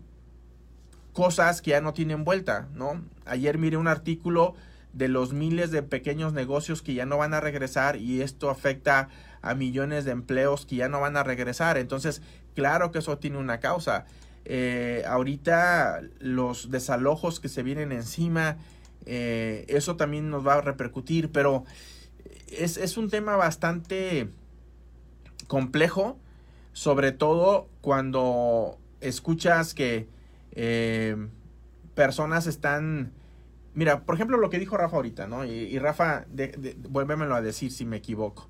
cosas 1.13 1.63
que 1.63 1.71
ya 1.71 1.81
no 1.81 1.93
tienen 1.93 2.25
vuelta, 2.25 2.69
¿no? 2.75 3.03
Ayer 3.25 3.59
miré 3.59 3.77
un 3.77 3.89
artículo 3.89 4.55
de 4.93 5.09
los 5.09 5.33
miles 5.33 5.71
de 5.71 5.83
pequeños 5.83 6.33
negocios 6.33 6.83
que 6.83 6.95
ya 6.95 7.07
no 7.07 7.19
van 7.19 7.35
a 7.35 7.41
regresar 7.41 7.97
y 7.97 8.23
esto 8.23 8.51
afecta 8.51 9.09
a 9.43 9.55
millones 9.55 10.05
de 10.05 10.13
empleos 10.13 10.67
que 10.67 10.77
ya 10.77 10.89
no 10.89 11.01
van 11.01 11.17
a 11.17 11.23
regresar. 11.23 11.79
Entonces, 11.79 12.23
claro 12.55 12.91
que 12.91 12.99
eso 12.99 13.19
tiene 13.19 13.39
una 13.39 13.61
causa. 13.61 14.07
Eh, 14.45 15.05
ahorita 15.07 16.01
los 16.21 16.71
desalojos 16.71 17.39
que 17.41 17.49
se 17.49 17.63
vienen 17.63 17.93
encima, 17.93 18.57
eh, 19.05 19.65
eso 19.69 19.97
también 19.97 20.31
nos 20.31 20.47
va 20.47 20.55
a 20.55 20.61
repercutir, 20.61 21.31
pero 21.31 21.65
es, 22.49 22.77
es 22.77 22.97
un 22.97 23.11
tema 23.11 23.37
bastante 23.37 24.31
complejo, 25.47 26.19
sobre 26.73 27.13
todo 27.13 27.69
cuando 27.81 28.79
escuchas 29.01 29.75
que 29.75 30.09
eh, 30.53 31.17
personas 31.95 32.47
están... 32.47 33.13
Mira, 33.75 34.05
por 34.05 34.15
ejemplo, 34.15 34.39
lo 34.39 34.51
que 34.51 34.59
dijo 34.59 34.77
Rafa 34.77 34.97
ahorita, 34.97 35.27
¿no? 35.27 35.45
Y, 35.45 35.79
Rafa, 35.79 36.25
de, 36.29 36.77
vuélvemelo 36.89 37.35
a 37.35 37.43
decir 37.43 37.71
si 37.71 37.85
me 37.85 37.99
equivoco. 37.99 38.49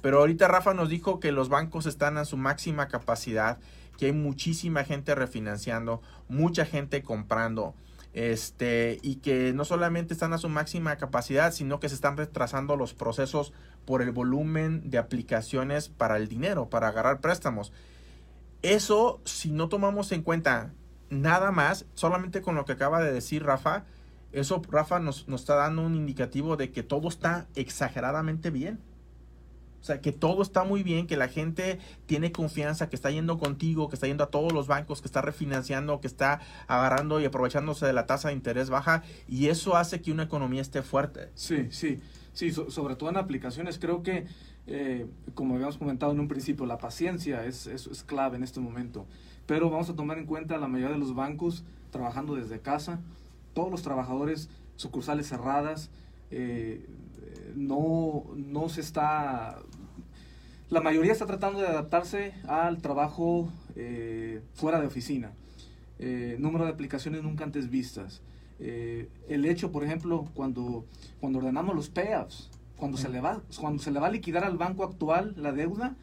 Pero 0.00 0.18
ahorita 0.20 0.48
Rafa 0.48 0.72
nos 0.72 0.88
dijo 0.88 1.20
que 1.20 1.32
los 1.32 1.48
bancos 1.50 1.86
están 1.86 2.16
a 2.16 2.24
su 2.24 2.36
máxima 2.36 2.88
capacidad, 2.88 3.58
que 3.98 4.06
hay 4.06 4.12
muchísima 4.12 4.84
gente 4.84 5.14
refinanciando, 5.14 6.00
mucha 6.28 6.64
gente 6.64 7.02
comprando, 7.02 7.74
este, 8.14 8.98
y 9.02 9.16
que 9.16 9.52
no 9.52 9.64
solamente 9.64 10.14
están 10.14 10.32
a 10.32 10.38
su 10.38 10.48
máxima 10.48 10.96
capacidad, 10.96 11.52
sino 11.52 11.80
que 11.80 11.88
se 11.88 11.94
están 11.94 12.16
retrasando 12.16 12.76
los 12.76 12.94
procesos 12.94 13.52
por 13.84 14.02
el 14.02 14.10
volumen 14.10 14.88
de 14.90 14.98
aplicaciones 14.98 15.88
para 15.88 16.16
el 16.16 16.28
dinero, 16.28 16.70
para 16.70 16.88
agarrar 16.88 17.20
préstamos. 17.20 17.72
Eso, 18.62 19.20
si 19.24 19.50
no 19.50 19.68
tomamos 19.68 20.12
en 20.12 20.22
cuenta 20.22 20.72
nada 21.08 21.50
más, 21.50 21.86
solamente 21.94 22.42
con 22.42 22.54
lo 22.54 22.64
que 22.64 22.72
acaba 22.72 23.02
de 23.02 23.12
decir 23.12 23.44
Rafa, 23.44 23.84
eso 24.32 24.62
Rafa 24.70 25.00
nos, 25.00 25.26
nos 25.28 25.40
está 25.40 25.56
dando 25.56 25.82
un 25.82 25.96
indicativo 25.96 26.56
de 26.56 26.70
que 26.70 26.82
todo 26.82 27.08
está 27.08 27.48
exageradamente 27.54 28.50
bien. 28.50 28.80
O 29.80 29.82
sea, 29.82 30.00
que 30.02 30.12
todo 30.12 30.42
está 30.42 30.62
muy 30.62 30.82
bien, 30.82 31.06
que 31.06 31.16
la 31.16 31.28
gente 31.28 31.78
tiene 32.04 32.32
confianza, 32.32 32.90
que 32.90 32.96
está 32.96 33.10
yendo 33.10 33.38
contigo, 33.38 33.88
que 33.88 33.94
está 33.96 34.06
yendo 34.06 34.24
a 34.24 34.30
todos 34.30 34.52
los 34.52 34.66
bancos, 34.66 35.00
que 35.00 35.08
está 35.08 35.22
refinanciando, 35.22 36.00
que 36.00 36.06
está 36.06 36.40
agarrando 36.66 37.18
y 37.18 37.24
aprovechándose 37.24 37.86
de 37.86 37.94
la 37.94 38.04
tasa 38.04 38.28
de 38.28 38.34
interés 38.34 38.68
baja. 38.68 39.02
Y 39.26 39.46
eso 39.46 39.76
hace 39.76 40.02
que 40.02 40.12
una 40.12 40.24
economía 40.24 40.60
esté 40.60 40.82
fuerte. 40.82 41.30
Sí, 41.34 41.68
sí. 41.70 41.98
Sí, 42.34 42.52
so, 42.52 42.70
sobre 42.70 42.94
todo 42.94 43.08
en 43.08 43.16
aplicaciones. 43.16 43.78
Creo 43.78 44.02
que 44.02 44.26
eh, 44.66 45.06
como 45.34 45.54
habíamos 45.54 45.78
comentado 45.78 46.12
en 46.12 46.20
un 46.20 46.28
principio, 46.28 46.66
la 46.66 46.78
paciencia 46.78 47.44
es, 47.44 47.66
es, 47.66 47.86
es, 47.86 48.02
clave 48.02 48.36
en 48.36 48.44
este 48.44 48.60
momento. 48.60 49.06
Pero 49.46 49.70
vamos 49.70 49.90
a 49.90 49.94
tomar 49.94 50.18
en 50.18 50.26
cuenta 50.26 50.58
la 50.58 50.68
mayoría 50.68 50.94
de 50.94 51.00
los 51.00 51.14
bancos 51.14 51.64
trabajando 51.90 52.36
desde 52.36 52.60
casa, 52.60 53.00
todos 53.52 53.70
los 53.70 53.82
trabajadores, 53.82 54.48
sucursales 54.76 55.28
cerradas, 55.28 55.90
eh, 56.30 56.86
no, 57.54 58.24
no 58.36 58.68
se 58.68 58.80
está... 58.80 59.58
La 60.70 60.80
mayoría 60.80 61.12
está 61.12 61.26
tratando 61.26 61.60
de 61.60 61.66
adaptarse 61.66 62.32
al 62.46 62.80
trabajo 62.80 63.50
eh, 63.74 64.40
fuera 64.54 64.80
de 64.80 64.86
oficina. 64.86 65.32
Eh, 65.98 66.36
número 66.38 66.64
de 66.64 66.70
aplicaciones 66.70 67.22
nunca 67.22 67.44
antes 67.44 67.68
vistas. 67.68 68.22
el 68.60 69.44
hecho, 69.46 69.72
por 69.72 69.84
ejemplo, 69.84 70.28
cuando, 70.34 70.84
cuando 71.18 71.40
ordenamos 71.40 71.74
los 71.74 71.88
payouts, 71.88 72.50
cuando 72.80 72.96
se, 72.96 73.10
le 73.10 73.20
va, 73.20 73.42
cuando 73.60 73.82
se 73.82 73.90
le 73.90 74.00
va 74.00 74.08
a 74.08 74.10
liquidar 74.10 74.42
al 74.42 74.56
banco 74.56 74.82
actual 74.82 75.34
la 75.36 75.52
deuda, 75.52 75.94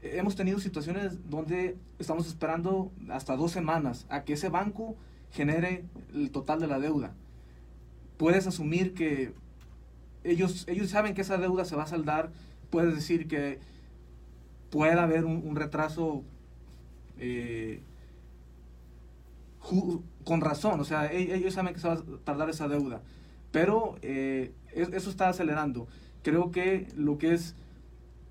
hemos 0.00 0.34
tenido 0.34 0.58
situaciones 0.58 1.28
donde 1.28 1.76
estamos 1.98 2.26
esperando 2.26 2.90
hasta 3.10 3.36
dos 3.36 3.52
semanas 3.52 4.06
a 4.08 4.24
que 4.24 4.32
ese 4.32 4.48
banco 4.48 4.96
genere 5.30 5.84
el 6.14 6.30
total 6.30 6.58
de 6.58 6.66
la 6.66 6.80
deuda. 6.80 7.12
Puedes 8.16 8.46
asumir 8.46 8.94
que 8.94 9.34
ellos, 10.24 10.64
ellos 10.68 10.88
saben 10.88 11.14
que 11.14 11.20
esa 11.20 11.36
deuda 11.36 11.66
se 11.66 11.76
va 11.76 11.84
a 11.84 11.86
saldar, 11.86 12.32
puedes 12.70 12.94
decir 12.94 13.28
que 13.28 13.58
puede 14.70 14.98
haber 14.98 15.26
un, 15.26 15.54
retraso 15.54 16.24
eh, 17.18 17.82
con 20.24 20.40
razón, 20.40 20.80
o 20.80 20.84
sea, 20.84 21.12
e, 21.12 21.34
ellos 21.34 21.52
saben 21.52 21.74
que 21.74 21.80
se 21.80 21.88
va 21.88 21.94
a 21.94 22.02
tardar 22.24 22.48
esa 22.48 22.68
deuda, 22.68 23.02
pero 23.52 23.96
eh, 24.00 24.52
eso 24.74 25.10
está 25.10 25.28
acelerando. 25.28 25.88
Creo 26.22 26.50
que 26.50 26.88
lo 26.96 27.18
que 27.18 27.34
es, 27.34 27.54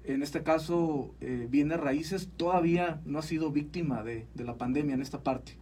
en 0.04 0.24
este 0.24 0.44
caso, 0.44 1.14
eh, 1.22 1.48
bienes 1.50 1.80
raíces, 1.80 2.30
todavía 2.38 3.02
no 3.06 3.20
ha 3.20 3.24
sido 3.24 3.52
víctima 3.52 4.04
de, 4.04 4.28
la 4.36 4.58
pandemia 4.58 4.96
en 4.96 5.02
esta 5.02 5.24
parte. 5.24 5.58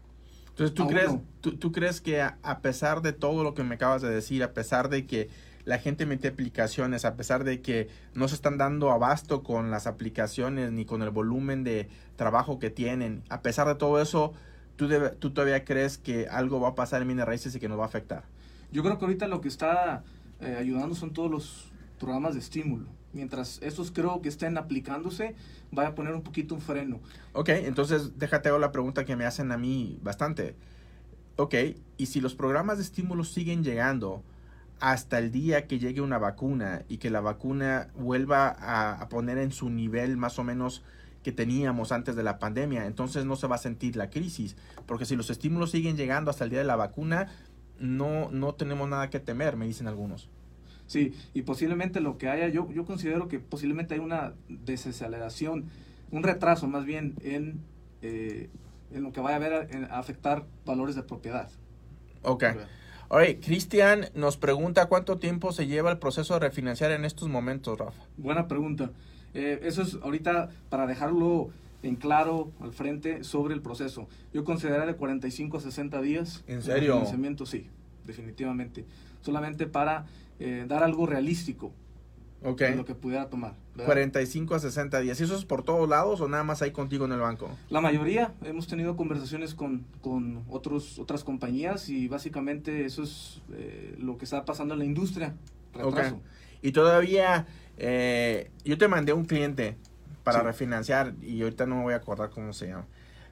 Entonces, 0.49 0.73
¿tú 0.73 0.87
crees, 0.87 1.11
tú, 1.41 1.71
crees 1.71 2.01
que 2.01 2.21
a, 2.21 2.59
pesar 2.61 3.01
de 3.01 3.13
todo 3.13 3.43
lo 3.43 3.53
que 3.53 3.63
me 3.63 3.75
acabas 3.75 4.01
de 4.01 4.09
decir, 4.09 4.41
a 4.43 4.53
pesar 4.53 4.89
de 4.89 5.05
que 5.05 5.29
la 5.65 5.77
gente 5.77 6.05
mete 6.05 6.29
aplicaciones, 6.29 7.05
a 7.05 7.15
pesar 7.15 7.43
de 7.43 7.61
que 7.61 7.89
no 8.15 8.27
se 8.27 8.35
están 8.35 8.57
dando 8.57 8.89
abasto 8.89 9.43
con 9.43 9.69
las 9.69 9.85
aplicaciones 9.85 10.71
ni 10.71 10.85
con 10.85 11.03
el 11.03 11.11
volumen 11.11 11.63
de 11.63 11.89
trabajo 12.15 12.57
que 12.57 12.71
tienen, 12.71 13.21
a 13.29 13.41
pesar 13.41 13.67
de 13.67 13.75
todo 13.75 14.01
eso, 14.01 14.33
¿tú, 14.77 14.89
tú 15.19 15.31
todavía 15.31 15.63
crees 15.63 15.99
que 15.99 16.27
algo 16.27 16.59
va 16.59 16.69
a 16.69 16.75
pasar 16.75 17.01
en 17.03 17.09
bienes 17.09 17.25
raíces 17.25 17.53
y 17.53 17.59
que 17.59 17.69
nos 17.69 17.77
va 17.77 17.83
a 17.83 17.87
afectar? 17.87 18.23
Yo 18.71 18.83
creo 18.83 18.97
que 18.97 19.05
ahorita 19.05 19.27
lo 19.27 19.41
que 19.41 19.47
está 19.47 20.03
eh, 20.41 20.55
ayudando 20.59 20.95
son 20.95 21.13
todos 21.13 21.31
los 21.31 21.71
programas 21.99 22.33
de 22.33 22.39
estímulo. 22.39 22.85
Mientras 23.13 23.59
estos 23.61 23.91
creo 23.91 24.21
que 24.21 24.29
estén 24.29 24.57
aplicándose, 24.57 25.35
va 25.77 25.87
a 25.87 25.95
poner 25.95 26.13
un 26.13 26.21
poquito 26.21 26.53
un 26.55 26.61
freno. 26.61 26.99
Ok, 27.33 27.49
entonces 27.49 28.17
déjate 28.17 28.49
la 28.57 28.71
pregunta 28.71 29.05
que 29.05 29.15
me 29.15 29.25
hacen 29.25 29.51
a 29.51 29.57
mí 29.57 29.99
bastante. 30.03 30.55
Ok, 31.37 31.55
y 31.97 32.05
si 32.07 32.21
los 32.21 32.35
programas 32.35 32.77
de 32.77 32.83
estímulo 32.83 33.23
siguen 33.23 33.63
llegando 33.63 34.23
hasta 34.79 35.17
el 35.19 35.31
día 35.31 35.67
que 35.67 35.79
llegue 35.79 36.01
una 36.01 36.19
vacuna 36.19 36.83
y 36.87 36.97
que 36.97 37.09
la 37.09 37.21
vacuna 37.21 37.89
vuelva 37.95 38.49
a, 38.49 39.01
a 39.01 39.09
poner 39.09 39.37
en 39.39 39.51
su 39.51 39.69
nivel 39.69 40.17
más 40.17 40.37
o 40.37 40.43
menos 40.43 40.83
que 41.23 41.31
teníamos 41.31 41.91
antes 41.91 42.15
de 42.15 42.23
la 42.23 42.39
pandemia, 42.39 42.85
entonces 42.85 43.25
no 43.25 43.35
se 43.35 43.47
va 43.47 43.55
a 43.55 43.59
sentir 43.59 43.97
la 43.97 44.09
crisis, 44.09 44.55
porque 44.85 45.05
si 45.05 45.17
los 45.17 45.29
estímulos 45.29 45.71
siguen 45.71 45.97
llegando 45.97 46.31
hasta 46.31 46.45
el 46.45 46.51
día 46.51 46.59
de 46.59 46.65
la 46.65 46.77
vacuna, 46.77 47.27
no, 47.79 48.31
no 48.31 48.55
tenemos 48.55 48.87
nada 48.89 49.09
que 49.09 49.19
temer, 49.19 49.55
me 49.57 49.65
dicen 49.65 49.87
algunos. 49.87 50.29
Sí, 50.87 51.13
y 51.33 51.41
posiblemente 51.41 51.99
lo 51.99 52.17
que 52.17 52.29
haya, 52.29 52.47
yo, 52.47 52.71
yo 52.71 52.85
considero 52.85 53.27
que 53.27 53.39
posiblemente 53.39 53.93
hay 53.93 53.99
una 53.99 54.33
desaceleración, 54.47 55.65
un 56.11 56.23
retraso 56.23 56.67
más 56.67 56.85
bien 56.85 57.15
en, 57.21 57.59
eh, 58.01 58.49
en 58.93 59.03
lo 59.03 59.11
que 59.11 59.19
vaya 59.19 59.35
a, 59.35 59.39
ver, 59.39 59.87
a, 59.91 59.99
afectar 59.99 60.45
valores 60.65 60.95
de 60.95 61.03
propiedad. 61.03 61.49
Ok. 62.23 62.45
Oye, 63.09 63.39
Cristian 63.39 64.05
nos 64.15 64.37
pregunta 64.37 64.87
cuánto 64.87 65.17
tiempo 65.17 65.51
se 65.51 65.67
lleva 65.67 65.91
el 65.91 65.97
proceso 65.97 66.33
de 66.33 66.41
refinanciar 66.41 66.91
en 66.91 67.05
estos 67.05 67.29
momentos, 67.29 67.77
Rafa. 67.77 68.03
Buena 68.17 68.47
pregunta. 68.47 68.91
Eh, 69.33 69.59
eso 69.63 69.81
es 69.81 69.95
ahorita 70.01 70.49
para 70.69 70.87
dejarlo 70.87 71.49
en 71.83 71.95
claro 71.95 72.51
al 72.59 72.73
frente 72.73 73.23
sobre 73.23 73.53
el 73.53 73.61
proceso. 73.61 74.07
Yo 74.33 74.43
consideraría 74.43 74.85
de 74.85 74.95
45 74.95 75.57
a 75.57 75.61
60 75.61 76.01
días. 76.01 76.43
¿En 76.47 76.61
serio? 76.61 76.93
Financiamiento, 76.95 77.45
sí, 77.45 77.69
definitivamente. 78.07 78.85
Solamente 79.21 79.67
para 79.67 80.05
eh, 80.39 80.65
dar 80.67 80.83
algo 80.83 81.05
realístico 81.05 81.71
de 82.41 82.75
lo 82.75 82.85
que 82.85 82.95
pudiera 82.95 83.29
tomar. 83.29 83.55
45 83.85 84.55
a 84.55 84.59
60 84.59 84.99
días. 85.01 85.19
¿Y 85.19 85.23
eso 85.23 85.35
es 85.35 85.45
por 85.45 85.63
todos 85.63 85.87
lados 85.89 86.21
o 86.21 86.27
nada 86.27 86.43
más 86.43 86.61
ahí 86.61 86.71
contigo 86.71 87.05
en 87.05 87.11
el 87.11 87.19
banco? 87.19 87.49
La 87.69 87.81
mayoría. 87.81 88.33
Hemos 88.43 88.67
tenido 88.67 88.95
conversaciones 88.95 89.53
con, 89.53 89.85
otros, 90.49 90.99
otras 90.99 91.23
compañías 91.23 91.89
y 91.89 92.07
básicamente 92.07 92.85
eso 92.85 93.03
es 93.03 93.41
eh, 93.53 93.95
lo 93.99 94.17
que 94.17 94.25
está 94.25 94.45
pasando 94.45 94.73
en 94.73 94.79
la 94.79 94.85
industria. 94.85 95.35
Retraso. 95.73 96.21
Y 96.61 96.71
todavía, 96.71 97.47
eh, 97.77 98.49
yo 98.65 98.77
te 98.77 98.87
mandé 98.87 99.13
un 99.13 99.25
cliente 99.25 99.77
para 100.23 100.41
refinanciar 100.41 101.13
y 101.21 101.41
ahorita 101.41 101.65
no 101.65 101.77
me 101.77 101.83
voy 101.83 101.93
a 101.93 101.97
acordar 101.97 102.29
cómo 102.29 102.53
se 102.53 102.67
llama. 102.67 102.85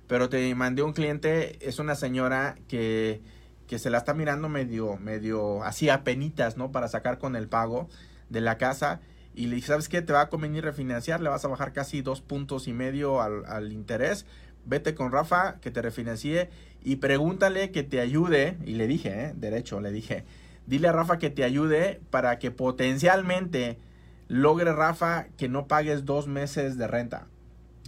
Pero 0.07 0.29
te 0.29 0.53
mandé 0.55 0.83
un 0.83 0.93
cliente, 0.93 1.57
es 1.67 1.79
una 1.79 1.95
señora 1.95 2.55
que, 2.67 3.21
que 3.67 3.79
se 3.79 3.89
la 3.89 3.99
está 3.99 4.13
mirando 4.13 4.49
medio, 4.49 4.97
medio 4.97 5.63
así 5.63 5.89
a 5.89 6.03
penitas, 6.03 6.57
¿no? 6.57 6.71
Para 6.71 6.87
sacar 6.87 7.17
con 7.17 7.35
el 7.35 7.47
pago 7.47 7.89
de 8.29 8.41
la 8.41 8.57
casa. 8.57 9.01
Y 9.33 9.47
le 9.47 9.55
dije, 9.55 9.67
¿sabes 9.67 9.89
qué? 9.89 10.01
Te 10.01 10.13
va 10.13 10.21
a 10.21 10.29
convenir 10.29 10.63
refinanciar, 10.63 11.21
le 11.21 11.29
vas 11.29 11.43
a 11.43 11.47
bajar 11.47 11.73
casi 11.73 12.01
dos 12.01 12.21
puntos 12.21 12.67
y 12.67 12.73
medio 12.73 13.21
al, 13.21 13.45
al 13.45 13.71
interés. 13.71 14.25
Vete 14.65 14.95
con 14.95 15.11
Rafa, 15.11 15.59
que 15.61 15.71
te 15.71 15.81
refinancie 15.81 16.49
y 16.83 16.97
pregúntale 16.97 17.71
que 17.71 17.83
te 17.83 17.99
ayude. 17.99 18.57
Y 18.65 18.75
le 18.75 18.87
dije, 18.87 19.25
¿eh? 19.25 19.33
Derecho, 19.35 19.81
le 19.81 19.91
dije, 19.91 20.23
dile 20.67 20.87
a 20.87 20.91
Rafa 20.91 21.17
que 21.17 21.29
te 21.29 21.43
ayude 21.43 21.99
para 22.11 22.39
que 22.39 22.51
potencialmente 22.51 23.77
logre 24.27 24.71
Rafa 24.73 25.27
que 25.37 25.49
no 25.49 25.67
pagues 25.67 26.05
dos 26.05 26.27
meses 26.27 26.77
de 26.77 26.87
renta. 26.87 27.27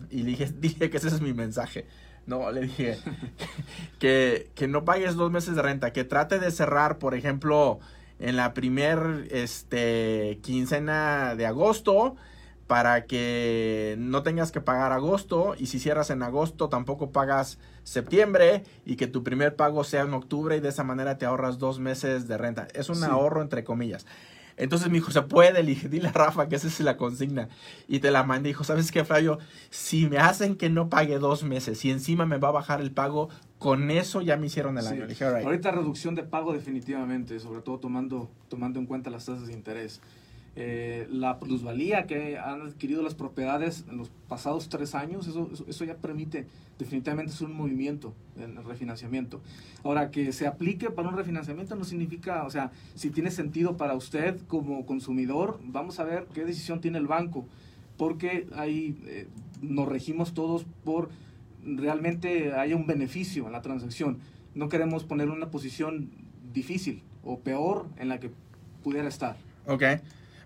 Y 0.10 0.24
le 0.24 0.32
dije, 0.32 0.52
dije 0.60 0.90
que 0.90 0.98
ese 0.98 1.08
es 1.08 1.22
mi 1.22 1.34
mensaje. 1.34 1.86
No, 2.28 2.52
le 2.52 2.62
dije 2.62 3.00
que, 4.00 4.52
que 4.54 4.68
no 4.68 4.86
pagues 4.86 5.16
dos 5.16 5.32
meses 5.32 5.56
de 5.56 5.62
renta, 5.62 5.94
que 5.94 6.04
trate 6.04 6.40
de 6.40 6.52
cerrar, 6.52 7.00
por 7.00 7.16
ejemplo, 7.16 7.80
en 8.20 8.36
la 8.36 8.54
primer 8.54 9.28
este, 9.32 10.40
quincena 10.44 11.36
de 11.36 11.46
agosto 11.46 12.16
para 12.68 13.06
que 13.06 13.96
no 13.98 14.24
tengas 14.24 14.52
que 14.52 14.60
pagar 14.60 14.92
agosto 14.92 15.56
y 15.58 15.68
si 15.68 15.80
cierras 15.80 16.10
en 16.10 16.22
agosto 16.22 16.68
tampoco 16.68 17.12
pagas 17.12 17.60
septiembre 17.84 18.64
y 18.86 18.98
que 18.98 19.08
tu 19.08 19.24
primer 19.24 19.56
pago 19.56 19.86
sea 19.86 20.02
en 20.02 20.14
octubre 20.14 20.58
y 20.58 20.60
de 20.60 20.70
esa 20.70 20.84
manera 20.84 21.18
te 21.18 21.26
ahorras 21.26 21.60
dos 21.60 21.80
meses 21.80 22.28
de 22.28 22.38
renta. 22.38 22.68
Es 22.74 22.90
un 22.90 23.02
ahorro 23.04 23.42
entre 23.42 23.64
comillas. 23.64 24.06
Entonces 24.58 24.88
me 24.90 24.96
dijo, 24.96 25.12
se 25.12 25.22
puede, 25.22 25.62
le 25.64 25.70
dije, 25.70 25.88
dile 25.88 26.10
a 26.10 26.12
Rafa 26.12 26.50
que 26.50 26.56
esa 26.56 26.68
es 26.68 26.80
la 26.80 26.98
consigna. 26.98 27.48
Y 27.88 28.00
te 28.00 28.10
la 28.10 28.24
mandé, 28.24 28.50
dijo, 28.50 28.64
¿sabes 28.64 28.92
qué, 28.92 29.06
Flavio? 29.06 29.38
Si 29.70 30.08
me 30.08 30.18
hacen 30.18 30.56
que 30.56 30.70
no 30.70 30.90
pague 30.90 31.20
dos 31.20 31.44
meses 31.44 31.86
y 31.86 31.92
encima 31.92 32.26
me 32.26 32.38
va 32.38 32.50
a 32.50 32.52
bajar 32.52 32.82
el 32.82 32.92
pago, 32.92 33.30
con 33.60 33.92
eso 33.92 34.22
ya 34.22 34.36
me 34.36 34.48
hicieron 34.48 34.78
el 34.78 34.88
año. 34.88 35.08
dije, 35.08 35.26
Ahorita 35.26 35.72
reducción 35.72 36.16
de 36.16 36.24
pago 36.24 36.54
definitivamente, 36.54 37.40
sobre 37.40 37.62
todo 37.62 37.80
tomando, 37.80 38.30
tomando 38.50 38.80
en 38.80 38.88
cuenta 38.88 39.10
las 39.12 39.26
tasas 39.26 39.48
de 39.48 39.54
interés. 39.54 40.02
Eh, 40.60 41.08
la 41.12 41.40
plusvalía 41.40 42.08
que 42.08 42.40
han 42.40 42.64
adquirido 42.64 43.04
las 43.04 43.14
propiedades 43.14 43.86
en 43.92 43.98
los 43.98 44.10
pasados 44.28 44.70
tres 44.70 44.96
años, 44.96 45.28
eso, 45.28 45.52
eso, 45.68 45.86
ya 45.86 45.98
permite, 45.98 46.48
definitivamente 46.80 47.32
es 47.32 47.42
un 47.42 47.54
movimiento 47.54 48.16
en 48.40 48.58
el 48.58 48.64
refinanciamiento. 48.64 49.40
Ahora, 49.84 50.10
que 50.10 50.32
se 50.32 50.48
aplique 50.48 50.90
para 50.90 51.10
un 51.10 51.16
refinanciamiento 51.16 51.76
no 51.76 51.84
significa, 51.84 52.44
o 52.44 52.50
sea, 52.50 52.72
si 52.96 53.12
tiene 53.12 53.30
sentido 53.30 53.78
para 53.78 53.94
usted 53.94 54.42
como 54.48 54.84
consumidor, 54.88 55.60
vamos 55.64 56.00
a 56.00 56.06
ver 56.06 56.26
qué 56.34 56.44
decisión 56.44 56.82
tiene 56.82 56.98
el 56.98 57.06
banco, 57.06 57.46
porque 57.96 58.48
ahí 58.56 58.98
eh, 59.06 59.28
nos 59.62 59.88
regimos 59.88 60.34
todos 60.34 60.66
por 60.84 61.10
realmente 61.64 62.54
haya 62.54 62.76
un 62.76 62.88
beneficio 62.88 63.46
en 63.46 63.52
la 63.52 63.62
transacción. 63.62 64.18
No 64.56 64.70
queremos 64.70 65.04
poner 65.04 65.30
una 65.30 65.52
posición 65.52 66.10
difícil 66.52 67.04
o 67.24 67.42
peor 67.42 67.86
en 67.98 68.10
la 68.10 68.20
que 68.20 68.32
pudiera 68.84 69.08
estar. 69.08 69.38
Ok. 69.68 69.84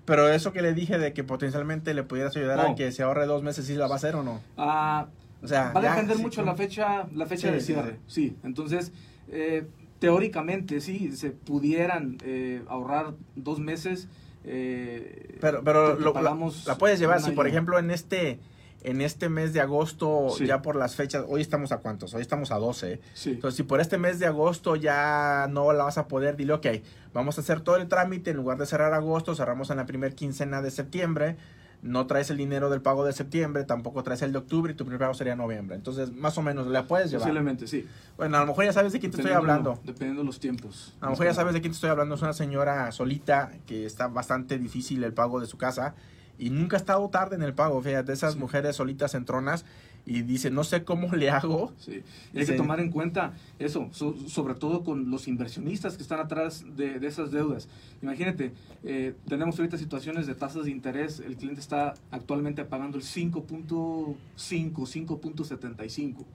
Pero 0.06 0.30
eso 0.30 0.52
que 0.52 0.62
le 0.62 0.74
dije 0.74 0.98
de 0.98 1.14
que 1.14 1.24
potencialmente 1.24 1.94
le 1.94 2.04
pudieras 2.04 2.36
ayudar 2.36 2.60
a 2.60 2.76
que 2.76 2.92
se 2.92 3.04
ahorre 3.04 3.26
dos 3.26 3.44
meses, 3.44 3.66
¿sí 3.66 3.76
la 3.76 3.88
va 3.88 3.94
a 3.94 3.98
hacer 3.98 4.16
o 4.16 4.24
no? 4.24 4.42
Ah, 4.58 5.08
o 5.44 5.48
sea, 5.48 5.72
va 5.72 5.80
a 5.80 5.96
depender 5.96 6.18
mucho 6.18 6.44
la 6.44 6.56
fecha, 6.56 7.08
la 7.14 7.26
fecha 7.26 7.52
de 7.52 7.62
cierre. 7.62 8.00
Sí, 8.08 8.36
entonces, 8.44 8.92
eh, 9.30 9.66
teóricamente, 10.00 10.82
sí, 10.82 11.16
se 11.16 11.32
pudieran 11.32 12.18
eh, 12.24 12.64
ahorrar 12.68 13.14
dos 13.36 13.60
meses. 13.60 14.08
Eh, 14.44 15.38
pero 15.40 15.64
pero 15.64 16.00
lo, 16.00 16.14
la, 16.14 16.36
la, 16.66 16.78
puedes 16.78 17.00
llevar, 17.00 17.22
si 17.22 17.32
por 17.32 17.48
ejemplo 17.48 17.78
en 17.78 17.92
este 17.92 18.40
en 18.84 19.02
este 19.02 19.30
mes 19.30 19.54
de 19.54 19.62
agosto, 19.62 20.36
ya 20.38 20.62
por 20.62 20.76
las 20.76 20.96
fechas, 20.96 21.26
hoy 21.28 21.41
estamos 21.41 21.72
a 21.72 21.78
cuántos, 21.78 22.13
hoy 22.13 22.22
estamos 22.22 22.52
a 22.52 22.58
12. 22.58 23.00
Entonces, 23.26 23.56
si 23.58 23.63
por 23.63 23.80
este 23.80 23.98
mes 23.98 24.20
de 24.20 24.26
agosto 24.26 24.76
ya 24.76 25.48
no 25.50 25.72
la 25.74 25.84
vas 25.84 25.98
a 25.98 26.08
poder, 26.08 26.36
dile, 26.36 26.54
ok, 26.54 26.67
vamos 27.13 27.38
a 27.38 27.41
hacer 27.41 27.62
todo 27.62 27.76
el 27.78 27.88
trámite, 27.88 28.32
en 28.32 28.38
lugar 28.38 28.58
de 28.58 28.65
cerrar 28.65 28.94
agosto, 28.94 29.36
cerramos 29.36 29.70
en 29.70 29.78
la 29.78 29.86
primera 29.86 30.13
quincena 30.15 30.62
de 30.62 30.72
septiembre, 30.72 31.38
no 31.82 32.06
traes 32.06 32.30
el 32.30 32.38
dinero 32.38 32.70
del 32.70 32.82
pago 32.82 33.06
de 33.06 33.13
septiembre, 33.13 33.63
tampoco 33.63 34.04
traes 34.04 34.22
el 34.22 34.32
de 34.32 34.38
octubre 34.38 34.74
y 34.74 34.76
tu 34.76 34.86
primer 34.86 35.00
pago 35.00 35.13
sería 35.13 35.36
noviembre. 35.36 35.76
Entonces, 35.76 36.12
más 36.12 36.38
o 36.38 36.41
menos, 36.41 36.67
¿la 36.67 36.88
puedes 36.88 37.10
llevar? 37.10 37.24
Posiblemente, 37.24 37.67
sí. 37.67 37.88
Bueno, 38.17 38.38
a 38.38 38.41
lo 38.41 38.48
mejor 38.48 38.65
ya 38.65 38.74
sabes 38.74 38.94
de 38.94 39.00
quién 39.00 39.12
te 39.12 39.17
estoy 39.17 39.34
hablando. 39.34 39.80
Dependiendo 39.84 40.22
de 40.22 40.28
los 40.28 40.39
tiempos. 40.39 40.96
A 41.02 41.06
lo 41.06 41.12
mejor 41.12 41.26
ya 41.26 41.34
sabes 41.34 41.54
de 41.54 41.62
quién 41.62 41.72
te 41.72 41.76
estoy 41.76 41.89
hablando. 41.89 42.15
Es 42.15 42.22
una 42.22 42.34
señora 42.34 42.91
solita 42.91 43.52
que 43.65 43.86
está 43.86 44.08
bastante 44.08 44.60
difícil 44.60 45.04
el 45.04 45.13
pago 45.13 45.39
de 45.39 45.48
su 45.48 45.58
casa 45.58 45.96
y 46.38 46.50
nunca 46.50 46.78
ha 46.78 46.80
estado 46.80 47.08
tarde 47.10 47.36
en 47.36 47.44
el 47.44 47.54
pago. 47.54 47.82
Fíjate, 47.82 48.13
esas 48.13 48.36
mujeres 48.36 48.76
solitas 48.76 49.15
en 49.15 49.26
tronas 49.26 49.65
y 50.06 50.22
dice, 50.24 50.50
no 50.50 50.63
sé 50.63 50.84
cómo 50.84 51.13
le 51.15 51.30
hago. 51.30 51.74
Sí, 51.78 52.02
hay 52.36 52.46
que 52.46 52.54
tomar 52.54 52.80
en 52.80 52.89
cuenta 52.91 53.34
eso, 53.60 53.89
sobre 53.91 54.56
todo 54.56 54.84
con 54.84 55.12
los 55.12 55.28
inversionistas 55.28 55.96
que 55.96 56.04
están 56.04 56.20
atrás 56.20 56.65
de, 56.76 56.96
esas 57.06 57.32
deudas. 57.32 57.67
Imagínate, 58.02 58.54
eh, 58.84 59.13
tenemos 59.28 59.60
ahorita 59.60 59.78
situaciones 59.78 60.28
de 60.28 60.36
tasas 60.36 60.65
de 60.65 60.72
interés, 60.72 61.20
el 61.20 61.36
cliente 61.38 61.62
está 61.62 61.94
actualmente 62.10 62.65
pagando 62.65 62.98
el 62.98 63.04
5.5, 63.04 64.15
5.75. 64.38 66.26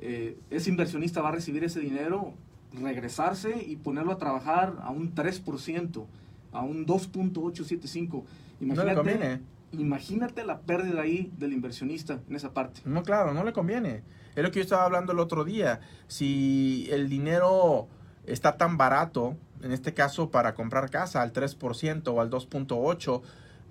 Eh, 0.00 0.38
ese 0.50 0.70
inversionista 0.70 1.20
va 1.20 1.30
a 1.30 1.32
recibir 1.32 1.64
ese 1.64 1.80
dinero, 1.80 2.32
regresarse 2.80 3.64
y 3.66 3.76
ponerlo 3.76 4.12
a 4.12 4.18
trabajar 4.18 4.76
a 4.82 4.90
un 4.90 5.14
3%, 5.14 6.04
a 6.52 6.62
un 6.62 6.86
2.875. 6.86 8.22
Imagínate, 8.60 8.84
no 8.84 8.84
le 8.84 8.94
conviene 8.94 9.40
imagínate 9.72 10.44
la 10.44 10.60
pérdida 10.60 11.02
ahí 11.02 11.30
del 11.36 11.52
inversionista 11.52 12.20
en 12.28 12.36
esa 12.36 12.52
parte. 12.52 12.80
No, 12.84 13.02
claro, 13.02 13.34
no 13.34 13.44
le 13.44 13.52
conviene. 13.52 14.02
Es 14.34 14.42
lo 14.42 14.50
que 14.50 14.60
yo 14.60 14.62
estaba 14.62 14.84
hablando 14.84 15.12
el 15.12 15.18
otro 15.18 15.44
día. 15.44 15.80
Si 16.06 16.88
el 16.90 17.08
dinero 17.08 17.88
está 18.26 18.56
tan 18.56 18.76
barato, 18.76 19.36
en 19.62 19.72
este 19.72 19.94
caso 19.94 20.30
para 20.30 20.54
comprar 20.54 20.90
casa 20.90 21.22
al 21.22 21.32
3% 21.32 22.08
o 22.08 22.20
al 22.20 22.30
2.8%, 22.30 23.22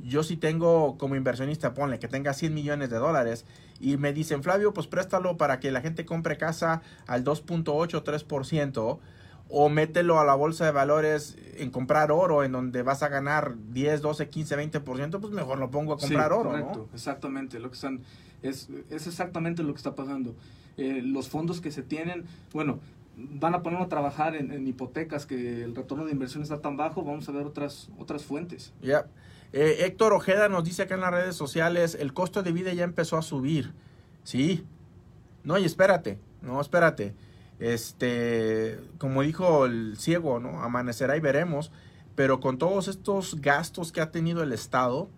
yo 0.04 0.22
si 0.22 0.38
tengo 0.38 0.96
como 1.00 1.16
inversionista, 1.16 1.74
ponle 1.74 1.98
que 1.98 2.08
tenga 2.08 2.34
100 2.34 2.54
millones 2.54 2.92
de 2.92 2.98
dólares 2.98 3.46
y 3.80 3.98
me 3.98 4.14
dicen, 4.14 4.44
Flavio, 4.44 4.72
pues 4.72 4.86
préstalo 4.86 5.38
para 5.38 5.60
que 5.60 5.72
la 5.72 5.82
gente 5.82 6.06
compre 6.06 6.38
casa 6.38 6.84
al 7.08 7.24
2.8 7.24 8.04
3%, 8.04 9.00
o 9.50 9.70
mételo 9.70 10.20
a 10.20 10.26
la 10.26 10.36
bolsa 10.36 10.66
de 10.66 10.72
valores 10.72 11.38
en 11.58 11.72
comprar 11.72 12.12
oro, 12.12 12.44
en 12.44 12.52
donde 12.52 12.84
vas 12.84 13.04
a 13.04 13.10
ganar 13.10 13.56
10, 13.70 14.02
12, 14.02 14.30
15, 14.30 14.58
20%, 14.58 15.20
pues 15.20 15.34
mejor 15.34 15.60
lo 15.60 15.72
pongo 15.72 15.94
a 15.94 15.98
comprar 15.98 16.34
oro. 16.34 16.50
Correcto, 16.50 16.90
exactamente. 16.94 17.60
Lo 17.60 17.70
que 17.70 17.76
están, 17.76 18.02
es, 18.42 18.70
es 18.90 19.08
exactamente 19.08 19.64
lo 19.64 19.74
que 19.74 19.78
está 19.78 19.96
pasando. 19.96 20.36
Eh, 20.78 21.02
los 21.04 21.30
fondos 21.30 21.62
que 21.62 21.72
se 21.72 21.82
tienen, 21.82 22.26
bueno, 22.54 22.80
van 23.16 23.56
a 23.56 23.64
ponerlo 23.64 23.86
a 23.86 23.90
trabajar 23.90 24.36
en, 24.36 24.68
hipotecas 24.68 25.26
que 25.26 25.64
el 25.64 25.76
retorno 25.76 26.06
de 26.06 26.12
inversión 26.12 26.44
está 26.44 26.62
tan 26.62 26.78
bajo, 26.78 27.04
vamos 27.04 27.28
a 27.30 27.32
ver 27.32 27.46
otras, 27.46 27.90
otras 27.98 28.26
fuentes. 28.26 28.74
Ya. 28.82 29.08
Eh, 29.54 29.78
Héctor 29.86 30.14
Ojeda 30.14 30.50
nos 30.50 30.66
dice 30.66 30.84
acá 30.84 30.96
en 30.96 31.02
las 31.02 31.12
redes 31.12 31.36
sociales, 31.36 31.98
el 32.00 32.14
costo 32.14 32.44
de 32.44 32.52
vida 32.52 32.74
ya 32.74 32.84
empezó 32.84 33.18
a 33.18 33.22
subir. 33.22 33.74
Sí. 34.24 34.66
No, 35.44 35.58
y 35.58 35.64
espérate, 35.64 36.20
no, 36.42 36.60
espérate 36.60 37.16
este, 37.60 38.80
como 38.98 39.22
dijo 39.24 39.66
el 39.66 39.98
ciego, 39.98 40.40
¿no? 40.40 40.62
Amanecerá 40.62 41.18
y 41.18 41.20
veremos, 41.20 41.72
pero 42.16 42.40
con 42.40 42.58
todos 42.58 42.88
estos 42.88 43.42
gastos 43.42 43.92
que 43.92 44.02
ha 44.02 44.12
tenido 44.12 44.44
el 44.44 44.54
Estado, 44.54 45.10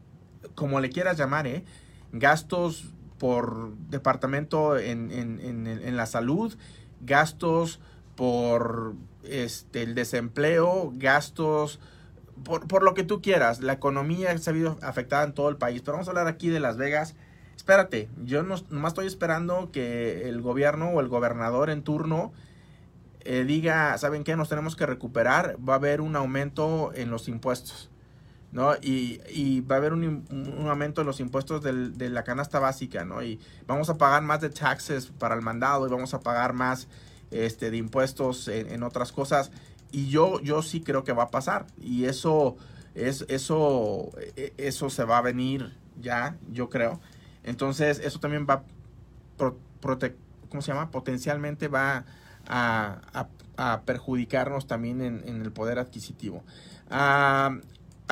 como 0.56 0.80
le 0.80 0.90
quieras 0.90 1.18
llamar, 1.18 1.48
¿eh? 1.48 1.64
Gastos 2.12 2.86
por 3.18 3.76
departamento 3.90 4.78
en, 4.78 5.12
en, 5.12 5.98
la 5.98 6.06
salud, 6.06 6.56
gastos 7.02 7.80
por 8.16 8.96
este, 9.24 9.84
el 9.84 9.94
desempleo, 9.94 10.94
gastos 10.96 11.80
por, 12.44 12.68
por, 12.68 12.84
lo 12.84 12.94
que 12.94 13.04
tú 13.04 13.22
quieras. 13.22 13.60
La 13.60 13.74
economía 13.74 14.36
se 14.38 14.50
ha 14.50 14.54
visto 14.54 14.78
afectada 14.82 15.26
en 15.26 15.34
todo 15.34 15.50
el 15.50 15.58
país. 15.58 15.82
Pero 15.82 15.94
vamos 15.94 16.08
a 16.08 16.12
hablar 16.12 16.28
aquí 16.28 16.48
de 16.48 16.62
Las 16.62 16.78
Vegas 16.78 17.16
espérate, 17.70 18.10
yo 18.24 18.42
no, 18.42 18.56
nomás 18.72 18.94
estoy 18.94 19.06
esperando 19.06 19.70
que 19.72 20.28
el 20.28 20.42
gobierno 20.42 20.90
o 20.90 21.02
el 21.02 21.08
gobernador 21.08 21.70
en 21.70 21.84
turno 21.84 22.34
eh, 23.20 23.44
diga, 23.44 23.96
¿saben 24.00 24.24
qué? 24.24 24.36
Nos 24.36 24.50
tenemos 24.50 24.76
que 24.76 24.88
recuperar, 24.88 25.56
va 25.58 25.74
a 25.74 25.76
haber 25.76 26.02
un 26.02 26.16
aumento 26.16 26.92
en 26.96 27.12
los 27.12 27.28
impuestos, 27.28 27.92
¿no? 28.52 28.74
Y, 28.82 29.62
va 29.62 29.76
a 29.76 29.78
haber 29.78 29.94
un, 29.94 30.26
aumento 30.68 31.02
en 31.02 31.08
los 31.08 31.20
impuestos 31.20 31.62
de 31.62 32.10
la 32.10 32.24
canasta 32.24 32.58
básica, 32.58 33.06
¿no? 33.06 33.22
Y 33.22 33.40
vamos 33.68 33.92
a 33.92 34.00
pagar 34.00 34.24
más 34.24 34.42
de 34.42 34.50
taxes 34.50 35.06
para 35.06 35.36
el 35.36 35.44
mandado 35.44 35.86
y 35.86 35.92
vamos 35.92 36.16
a 36.16 36.22
pagar 36.22 36.54
más 36.54 36.88
este, 37.30 37.70
de 37.70 37.78
impuestos 37.78 38.48
en, 38.48 38.82
otras 38.82 39.12
cosas. 39.12 39.52
Y 39.92 40.10
yo, 40.10 40.40
yo 40.42 40.64
sí 40.64 40.82
creo 40.82 41.04
que 41.04 41.14
va 41.14 41.24
a 41.24 41.30
pasar. 41.30 41.68
Y 41.80 42.06
eso, 42.06 42.58
es, 42.96 43.26
eso, 43.28 44.10
e, 44.36 44.54
eso 44.58 44.90
se 44.90 45.04
va 45.04 45.20
a 45.20 45.22
venir 45.22 45.78
ya, 46.02 46.36
yo 46.52 46.72
creo. 46.72 47.00
Entonces, 47.44 48.00
eso 48.00 48.20
también 48.20 48.46
va, 48.50 48.64
¿cómo 49.38 50.62
se 50.62 50.72
llama? 50.72 50.92
Potencialmente 50.92 51.68
va 51.68 52.06
a, 52.48 53.30
perjudicarnos 53.86 54.68
también 54.68 55.02
en, 55.02 55.42
el 55.42 55.52
poder 55.52 55.80
adquisitivo. 55.80 56.44
a 56.90 57.60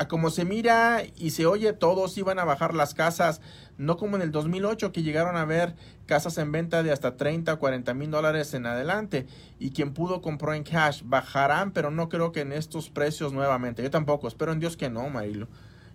como 0.06 0.30
se 0.30 0.44
mira 0.44 1.02
y 1.16 1.30
se 1.30 1.46
oye, 1.46 1.72
todos 1.72 2.16
iban 2.18 2.38
a 2.38 2.44
bajar 2.44 2.74
las 2.74 2.94
casas, 2.94 3.40
no 3.78 3.96
como 3.96 4.16
en 4.16 4.22
el 4.22 4.30
2008 4.30 4.92
que 4.92 5.02
llegaron 5.02 5.36
a 5.36 5.44
ver 5.44 5.74
casas 6.06 6.38
en 6.38 6.52
venta 6.52 6.82
de 6.82 6.92
hasta 6.92 7.16
30 7.16 7.54
o 7.54 7.58
40 7.58 7.94
mil 7.94 8.10
dólares 8.10 8.54
en 8.54 8.66
adelante 8.66 9.26
y 9.58 9.70
quien 9.70 9.94
pudo 9.94 10.22
compró 10.22 10.54
en 10.54 10.62
cash. 10.62 11.02
Bajarán, 11.04 11.72
pero 11.72 11.90
no 11.90 12.08
creo 12.08 12.30
que 12.30 12.42
en 12.42 12.52
estos 12.52 12.90
precios 12.90 13.32
nuevamente. 13.32 13.82
Yo 13.82 13.90
tampoco, 13.90 14.28
espero 14.28 14.52
en 14.52 14.60
Dios 14.60 14.76
que 14.76 14.88
no, 14.88 15.08
Marilo. 15.10 15.48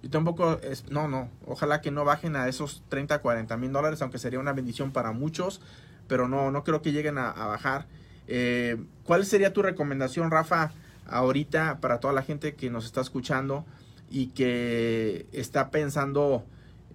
Yo 0.04 0.10
tampoco, 0.10 0.60
es, 0.62 0.90
no, 0.92 1.08
no, 1.08 1.30
ojalá 1.48 1.80
que 1.80 1.90
no 1.90 2.04
bajen 2.04 2.36
a 2.36 2.50
esos 2.50 2.84
30, 2.90 3.20
40 3.20 3.56
mil 3.56 3.72
dólares, 3.72 4.02
aunque 4.02 4.20
sería 4.20 4.38
una 4.38 4.52
bendición 4.52 4.92
para 4.92 5.14
muchos, 5.14 5.62
pero 6.10 6.28
no, 6.28 6.52
no 6.52 6.66
creo 6.66 6.82
que 6.82 6.92
lleguen 6.92 7.18
a, 7.18 7.32
bajar. 7.32 7.88
Eh, 8.28 8.84
¿Cuál 9.06 9.26
sería 9.26 9.54
tu 9.54 9.62
recomendación, 9.62 10.30
Rafa, 10.30 10.72
ahorita 11.08 11.80
para 11.80 12.02
toda 12.02 12.14
la 12.14 12.22
gente 12.22 12.54
que 12.56 12.70
nos 12.70 12.84
está 12.84 13.00
escuchando 13.00 13.66
y 14.10 14.28
que 14.28 15.26
está 15.32 15.72
pensando 15.72 16.46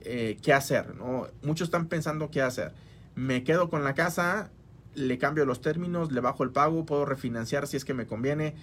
eh, 0.03 0.37
qué 0.43 0.53
hacer? 0.53 0.95
¿no? 0.95 1.29
Muchos 1.43 1.69
están 1.69 1.87
pensando 1.87 2.31
qué 2.31 2.43
hacer. 2.43 2.75
Me 3.15 3.43
quedo 3.43 3.71
con 3.71 3.85
la 3.85 3.95
casa, 3.95 4.51
le 4.95 5.17
cambio 5.17 5.47
los 5.47 5.63
términos, 5.63 6.13
le 6.13 6.21
bajo 6.21 6.45
el 6.45 6.51
pago, 6.51 6.85
puedo 6.85 7.07
refinanciar 7.07 7.67
si 7.67 7.79
es 7.79 7.87
que 7.87 7.95
me 7.95 8.07
conviene, 8.07 8.55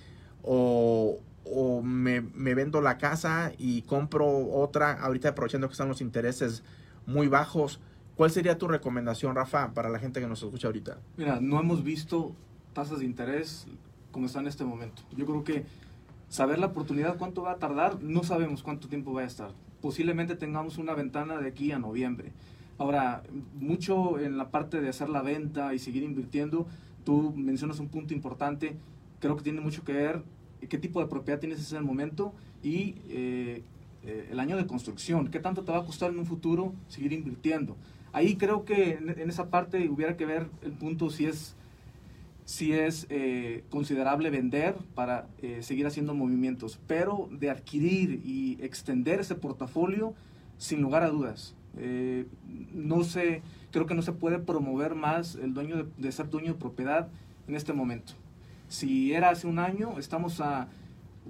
o, 0.43 1.19
o 1.45 1.81
me, 1.81 2.21
vendo 2.21 2.81
la 2.81 2.97
casa 2.97 3.51
y 3.58 3.84
compro 3.84 4.27
otra, 4.27 4.93
ahorita 4.93 5.29
aprovechando 5.29 5.67
que 5.67 5.73
están 5.73 5.88
los 5.88 6.01
intereses 6.01 6.63
muy 7.05 7.27
bajos. 7.27 7.79
¿Cuál 8.15 8.31
sería 8.31 8.58
tu 8.58 8.67
recomendación, 8.67 9.36
Rafa, 9.36 9.73
para 9.73 9.89
la 9.89 9.99
gente 9.99 10.19
que 10.19 10.27
nos 10.27 10.41
escucha 10.41 10.67
ahorita? 10.67 10.99
Mira, 11.17 11.39
no 11.41 11.60
hemos 11.60 11.84
visto 11.84 12.34
tasas 12.73 12.99
de 12.99 13.05
interés 13.05 13.67
como 14.12 14.27
están 14.27 14.43
en 14.43 14.49
este 14.49 14.63
momento. 14.63 15.03
Yo 15.15 15.25
creo 15.25 15.43
que 15.43 15.65
saber 16.29 16.60
la 16.60 16.67
oportunidad, 16.67 17.17
cuánto 17.17 17.43
va 17.43 17.51
a 17.51 17.58
tardar, 17.58 18.01
no 18.01 18.23
sabemos 18.23 18.63
cuánto 18.63 18.88
tiempo 18.88 19.13
va 19.13 19.21
a 19.21 19.25
estar. 19.25 19.51
Posiblemente 19.81 20.36
tengamos 20.36 20.77
una 20.77 20.93
ventana 20.93 21.38
de 21.38 21.49
aquí 21.49 21.71
a 21.71 21.79
noviembre. 21.79 22.31
Ahora, 22.77 23.23
mucho 23.60 24.19
en 24.19 24.38
la 24.38 24.49
parte 24.49 24.81
de 24.81 24.89
hacer 24.89 25.10
la 25.10 25.21
venta 25.21 25.73
y 25.73 25.79
seguir 25.79 26.03
invirtiendo, 26.03 26.67
tú 27.03 27.34
mencionas 27.36 27.79
un 27.79 27.89
punto 27.89 28.13
importante, 28.13 28.75
creo 29.19 29.36
que 29.38 29.43
tiene 29.43 29.62
mucho 29.62 29.84
que 29.84 29.93
ver 29.93 30.23
qué 30.69 30.77
tipo 30.77 30.99
de 30.99 31.07
propiedad 31.07 31.39
tienes 31.39 31.71
en 31.71 31.77
el 31.77 31.83
momento 31.83 32.33
y 32.63 32.95
eh, 33.09 33.63
eh, 34.03 34.27
el 34.31 34.39
año 34.39 34.57
de 34.57 34.65
construcción, 34.65 35.27
qué 35.29 35.39
tanto 35.39 35.63
te 35.63 35.71
va 35.71 35.79
a 35.79 35.85
costar 35.85 36.11
en 36.11 36.19
un 36.19 36.25
futuro 36.25 36.73
seguir 36.87 37.13
invirtiendo. 37.13 37.75
Ahí 38.13 38.35
creo 38.35 38.65
que 38.65 38.93
en, 38.93 39.29
esa 39.29 39.49
parte 39.49 39.89
hubiera 39.89 40.15
que 40.15 40.25
ver 40.25 40.47
el 40.61 40.71
punto 40.71 41.09
si 41.09 41.25
es, 41.25 41.55
si 42.45 42.71
es 42.71 43.07
eh, 43.09 43.63
considerable 43.69 44.29
vender 44.29 44.75
para 44.93 45.27
seguir 45.61 45.85
haciendo 45.85 46.13
movimientos, 46.13 46.79
pero 46.87 47.27
de 47.31 47.49
adquirir 47.49 48.21
y 48.23 48.57
extender 48.61 49.19
ese 49.19 49.35
portafolio, 49.35 50.13
sin 50.57 50.81
lugar 50.81 51.03
a 51.03 51.09
dudas. 51.09 51.55
no 52.73 53.03
sé, 53.03 53.41
creo 53.71 53.85
que 53.85 53.95
no 53.95 54.01
se 54.01 54.13
puede 54.13 54.39
promover 54.39 54.95
más 54.95 55.35
el 55.35 55.53
dueño 55.53 55.87
de 55.97 56.11
ser 56.13 56.29
dueño 56.29 56.53
de 56.53 56.59
propiedad 56.59 57.09
en 57.49 57.55
este 57.55 57.73
momento. 57.73 58.13
Si 58.67 59.13
era 59.13 59.30
hace 59.30 59.47
un 59.47 59.60
año, 59.60 59.99
estamos 59.99 60.41
a 60.41 60.67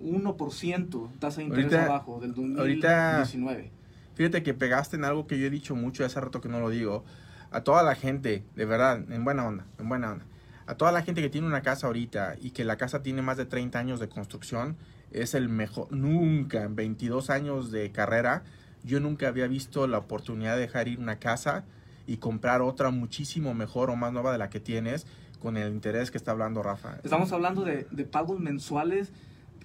1% 0.02 1.10
tasa 1.19 1.41
de 1.41 1.48
interés 1.48 1.74
abajo 1.74 2.19
del 2.19 2.34
2019. 2.34 3.71
fíjate 4.13 4.43
que 4.43 4.54
pegaste 4.54 4.95
en 4.95 5.06
algo 5.06 5.28
que 5.28 5.39
yo 5.39 5.45
he 5.45 5.50
dicho 5.50 5.76
mucho 5.76 6.06
hace 6.06 6.19
rato 6.19 6.41
que 6.41 6.50
no 6.50 6.60
lo 6.60 6.69
digo. 6.69 7.04
A 7.52 7.62
toda 7.62 7.84
la 7.84 7.95
gente, 7.95 8.43
de 8.56 8.65
verdad, 8.65 9.00
en 9.12 9.24
buena 9.24 9.45
onda, 9.45 9.65
en 9.80 9.88
buena 9.88 10.12
onda. 10.12 10.26
A 10.67 10.76
toda 10.76 10.91
la 10.91 11.04
gente 11.04 11.21
que 11.21 11.30
tiene 11.30 11.48
una 11.48 11.62
casa 11.62 11.88
ahorita 11.88 12.36
y 12.41 12.52
que 12.52 12.65
la 12.65 12.76
casa 12.76 13.04
tiene 13.04 13.21
más 13.21 13.38
de 13.38 13.45
30 13.45 13.78
años 13.78 14.00
de 14.00 14.10
construcción, 14.10 14.78
es 15.12 15.36
el 15.36 15.48
mejor. 15.48 15.91
Nunca, 15.91 16.63
en 16.63 16.76
22 16.76 17.30
años 17.30 17.71
de 17.71 17.91
carrera, 17.91 18.43
yo 18.84 19.00
nunca 19.00 19.28
había 19.28 19.48
visto 19.48 19.88
la 19.88 20.00
oportunidad 20.00 20.56
de 20.56 20.62
dejar 20.62 20.88
ir 20.88 21.00
una 21.00 21.17
casa 21.17 21.65
y 22.07 22.17
comprar 22.17 22.61
otra 22.61 22.91
muchísimo 22.91 23.53
mejor 23.53 23.89
o 23.89 23.95
más 23.95 24.13
nueva 24.13 24.31
de 24.31 24.37
la 24.37 24.49
que 24.49 24.59
tienes 24.59 25.05
con 25.39 25.57
el 25.57 25.71
interés 25.73 26.11
que 26.11 26.17
está 26.17 26.31
hablando 26.31 26.63
Rafa. 26.63 26.97
Estamos 27.03 27.31
hablando 27.31 27.63
de, 27.63 27.83
pagos 28.09 28.39
mensuales 28.39 29.11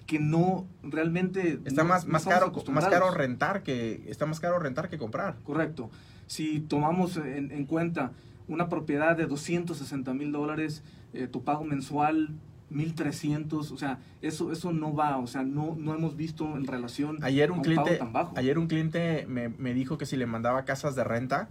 que 0.05 0.19
no 0.19 0.67
realmente 0.83 1.59
está 1.65 1.83
no- 1.83 1.89
más, 1.89 2.05
no 2.05 2.13
más 2.13 2.25
caro 2.25 2.51
más 2.71 2.87
caro 2.87 3.11
rentar 3.11 3.63
que 3.63 4.03
está 4.07 4.25
más 4.25 4.39
caro 4.39 4.59
rentar 4.59 4.89
que 4.89 4.97
comprar. 4.97 5.37
Correcto. 5.43 5.89
Si 6.27 6.59
tomamos 6.59 7.17
en, 7.17 7.51
en 7.51 7.65
cuenta 7.65 8.11
una 8.47 8.67
propiedad 8.69 9.15
de 9.15 9.25
260 9.27 10.13
mil 10.13 10.31
dólares, 10.31 10.83
eh, 11.13 11.27
tu 11.27 11.43
pago 11.43 11.63
mensual 11.63 12.29
1300, 12.69 13.71
o 13.71 13.77
sea, 13.77 13.99
eso 14.21 14.51
eso 14.51 14.71
no 14.73 14.93
va, 14.93 15.17
o 15.17 15.27
sea, 15.27 15.43
no, 15.43 15.75
no 15.77 15.93
hemos 15.93 16.15
visto 16.15 16.45
en 16.57 16.65
relación 16.67 17.17
Ayer 17.23 17.49
a 17.49 17.53
un 17.53 17.61
pago 17.61 17.83
cliente 17.83 17.97
tan 17.97 18.13
bajo. 18.13 18.33
ayer 18.37 18.57
un 18.57 18.67
cliente 18.67 19.25
me, 19.27 19.49
me 19.49 19.73
dijo 19.73 19.97
que 19.97 20.05
si 20.05 20.17
le 20.17 20.25
mandaba 20.25 20.63
casas 20.65 20.95
de 20.95 21.03
renta 21.03 21.49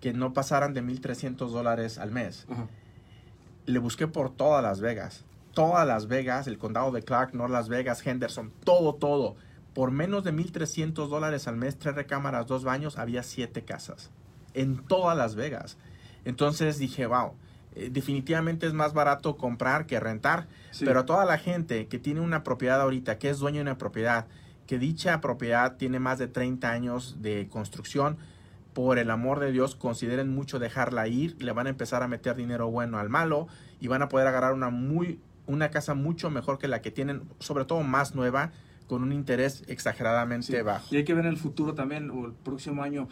que 0.00 0.12
no 0.12 0.32
pasaran 0.32 0.74
de 0.74 0.82
1300 0.82 1.52
dólares 1.52 1.98
al 1.98 2.10
mes. 2.10 2.46
Le 3.66 3.78
busqué 3.78 4.06
por 4.06 4.30
todas 4.30 4.62
Las 4.62 4.80
Vegas. 4.80 5.24
Todas 5.52 5.86
Las 5.86 6.06
Vegas, 6.06 6.46
el 6.46 6.58
condado 6.58 6.92
de 6.92 7.02
Clark, 7.02 7.34
North 7.34 7.52
Las 7.52 7.68
Vegas, 7.68 8.06
Henderson, 8.06 8.52
todo, 8.64 8.94
todo. 8.94 9.36
Por 9.74 9.90
menos 9.90 10.24
de 10.24 10.32
1.300 10.32 11.08
dólares 11.08 11.48
al 11.48 11.56
mes, 11.56 11.78
tres 11.78 11.94
recámaras, 11.94 12.46
dos 12.46 12.64
baños, 12.64 12.98
había 12.98 13.22
siete 13.22 13.62
casas. 13.62 14.10
En 14.54 14.78
todas 14.78 15.16
Las 15.16 15.34
Vegas. 15.34 15.76
Entonces 16.24 16.78
dije, 16.78 17.06
wow, 17.06 17.32
eh, 17.74 17.90
definitivamente 17.92 18.66
es 18.66 18.72
más 18.72 18.94
barato 18.94 19.36
comprar 19.36 19.86
que 19.86 20.00
rentar. 20.00 20.46
Sí. 20.70 20.84
Pero 20.84 21.00
a 21.00 21.06
toda 21.06 21.24
la 21.24 21.38
gente 21.38 21.88
que 21.88 21.98
tiene 21.98 22.20
una 22.20 22.42
propiedad 22.42 22.80
ahorita, 22.80 23.18
que 23.18 23.30
es 23.30 23.38
dueño 23.38 23.56
de 23.56 23.62
una 23.62 23.78
propiedad, 23.78 24.26
que 24.66 24.78
dicha 24.78 25.20
propiedad 25.20 25.76
tiene 25.76 26.00
más 26.00 26.18
de 26.18 26.26
30 26.28 26.70
años 26.70 27.16
de 27.20 27.48
construcción, 27.48 28.18
por 28.76 28.98
el 28.98 29.10
amor 29.10 29.40
de 29.40 29.52
Dios, 29.52 29.74
consideren 29.74 30.34
mucho 30.34 30.58
dejarla 30.58 31.08
ir, 31.08 31.42
le 31.42 31.52
van 31.52 31.66
a 31.66 31.70
empezar 31.70 32.02
a 32.02 32.08
meter 32.08 32.36
dinero 32.36 32.70
bueno 32.70 32.98
al 32.98 33.08
malo 33.08 33.48
y 33.80 33.88
van 33.88 34.02
a 34.02 34.10
poder 34.10 34.26
agarrar 34.26 34.52
una 34.52 34.68
muy 34.68 35.18
una 35.46 35.70
casa 35.70 35.94
mucho 35.94 36.28
mejor 36.28 36.58
que 36.58 36.68
la 36.68 36.82
que 36.82 36.90
tienen, 36.90 37.22
sobre 37.38 37.64
todo 37.64 37.80
más 37.82 38.14
nueva, 38.14 38.50
con 38.86 39.02
un 39.02 39.12
interés 39.14 39.62
exageradamente 39.68 40.48
Sí. 40.54 40.60
bajo. 40.60 40.94
Y 40.94 40.98
hay 40.98 41.04
que 41.04 41.14
ver 41.14 41.24
en 41.24 41.30
el 41.30 41.38
futuro 41.38 41.72
también, 41.72 42.10
o 42.10 42.26
el 42.26 42.32
próximo 42.32 42.82
año, 42.82 43.08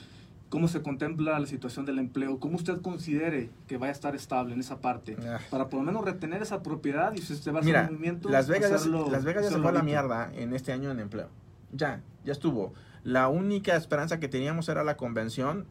cómo 0.51 0.69
se 0.69 0.83
contempla 0.83 1.39
la 1.41 1.47
situación 1.47 1.87
del 1.87 1.99
empleo, 1.99 2.39
cómo 2.41 2.57
usted 2.57 2.83
considere 2.83 3.49
que 3.67 3.79
vaya 3.79 3.91
a 3.91 3.95
estar 3.95 4.15
estable 4.15 4.53
en 4.53 4.61
esa 4.61 4.81
parte, 4.83 5.17
Ah. 5.27 5.39
para 5.49 5.69
por 5.71 5.81
lo 5.81 5.87
menos 5.87 6.05
retener 6.05 6.43
esa 6.43 6.63
propiedad 6.63 7.15
y 7.15 7.19
si 7.23 7.33
usted 7.33 7.53
va 7.53 7.59
a 7.59 7.61
hacer 7.61 7.71
Mira, 7.73 7.81
un 7.89 7.95
movimiento, 7.95 8.29
Las 8.29 8.49
Vegas, 8.49 8.69
ya 8.71 8.77
hacerlo- 8.77 9.09
Las 9.11 9.25
Vegas 9.25 9.45
ya 9.45 9.51
se 9.53 9.59
fue 9.63 9.71
a 9.71 9.73
la 9.73 9.83
mierda 9.83 10.31
en 10.35 10.53
este 10.53 10.73
año 10.73 10.91
en 10.91 11.01
empleo. 11.01 11.29
Ya, 11.73 12.03
ya 12.25 12.33
estuvo. 12.33 12.75
La 13.05 13.29
única 13.29 13.77
esperanza 13.77 14.19
que 14.19 14.29
teníamos 14.29 14.69
era 14.69 14.83
la 14.83 14.97
convención 14.97 15.67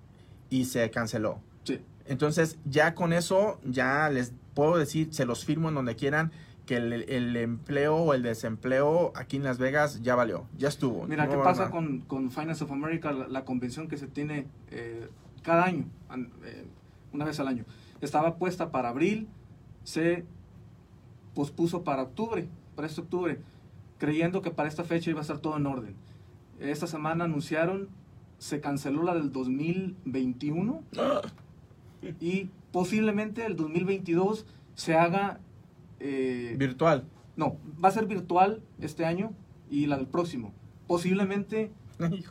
y 0.50 0.66
se 0.66 0.90
canceló. 0.92 1.40
Sí. 1.64 1.82
Entonces, 2.06 2.58
ya 2.66 2.96
con 2.96 3.12
eso, 3.12 3.60
ya 3.66 4.10
les 4.10 4.34
puedo 4.54 4.78
decir, 4.78 5.14
se 5.14 5.26
los 5.26 5.44
firmo 5.44 5.70
en 5.70 5.76
donde 5.76 5.96
quieran, 5.96 6.32
que 6.66 6.78
el, 6.78 6.94
el 6.94 7.36
empleo 7.36 7.96
o 7.96 8.14
el 8.14 8.24
desempleo 8.24 9.12
aquí 9.16 9.38
en 9.38 9.44
Las 9.44 9.58
Vegas 9.58 10.02
ya 10.02 10.16
valió, 10.16 10.46
ya 10.58 10.70
estuvo. 10.70 11.06
Mira, 11.08 11.26
No 11.26 11.32
¿qué 11.32 11.38
pasa 11.38 11.70
con, 11.70 12.00
con 12.02 12.32
Finance 12.32 12.64
of 12.64 12.72
America, 12.72 13.12
la, 13.12 13.28
la 13.28 13.44
convención 13.46 13.88
que 13.88 13.98
se 13.98 14.08
tiene 14.08 14.48
eh, 14.72 15.10
cada 15.42 15.66
año, 15.66 15.86
eh, 16.46 16.66
una 17.12 17.26
vez 17.26 17.40
al 17.40 17.48
año? 17.48 17.66
Estaba 18.00 18.36
puesta 18.36 18.72
para 18.72 18.90
abril, 18.90 19.28
se 19.84 20.24
pospuso 21.34 21.84
para 21.84 22.04
octubre, 22.04 22.48
para 22.76 22.88
este 22.88 23.02
octubre, 23.02 23.40
creyendo 23.98 24.42
que 24.42 24.52
para 24.52 24.70
esta 24.70 24.84
fecha 24.84 25.10
iba 25.10 25.20
a 25.20 25.24
estar 25.24 25.40
todo 25.40 25.58
en 25.58 25.66
orden. 25.66 25.96
Esta 26.72 26.88
semana 26.88 27.26
anunciaron, 27.26 27.90
se 28.38 28.62
canceló 28.62 29.04
la 29.04 29.14
del 29.14 29.32
2021 29.32 30.82
y 32.20 32.50
posiblemente 32.72 33.46
el 33.46 33.56
2022 33.56 34.46
se 34.76 34.96
haga... 34.96 35.40
eh, 36.00 36.56
Virtual. 36.58 37.04
no, 37.36 37.58
va 37.84 37.90
a 37.90 37.92
ser 37.92 38.06
virtual 38.08 38.62
este 38.82 39.06
año 39.06 39.32
y 39.70 39.86
la 39.88 39.98
del 39.98 40.08
próximo. 40.08 40.54
Posiblemente 40.88 41.72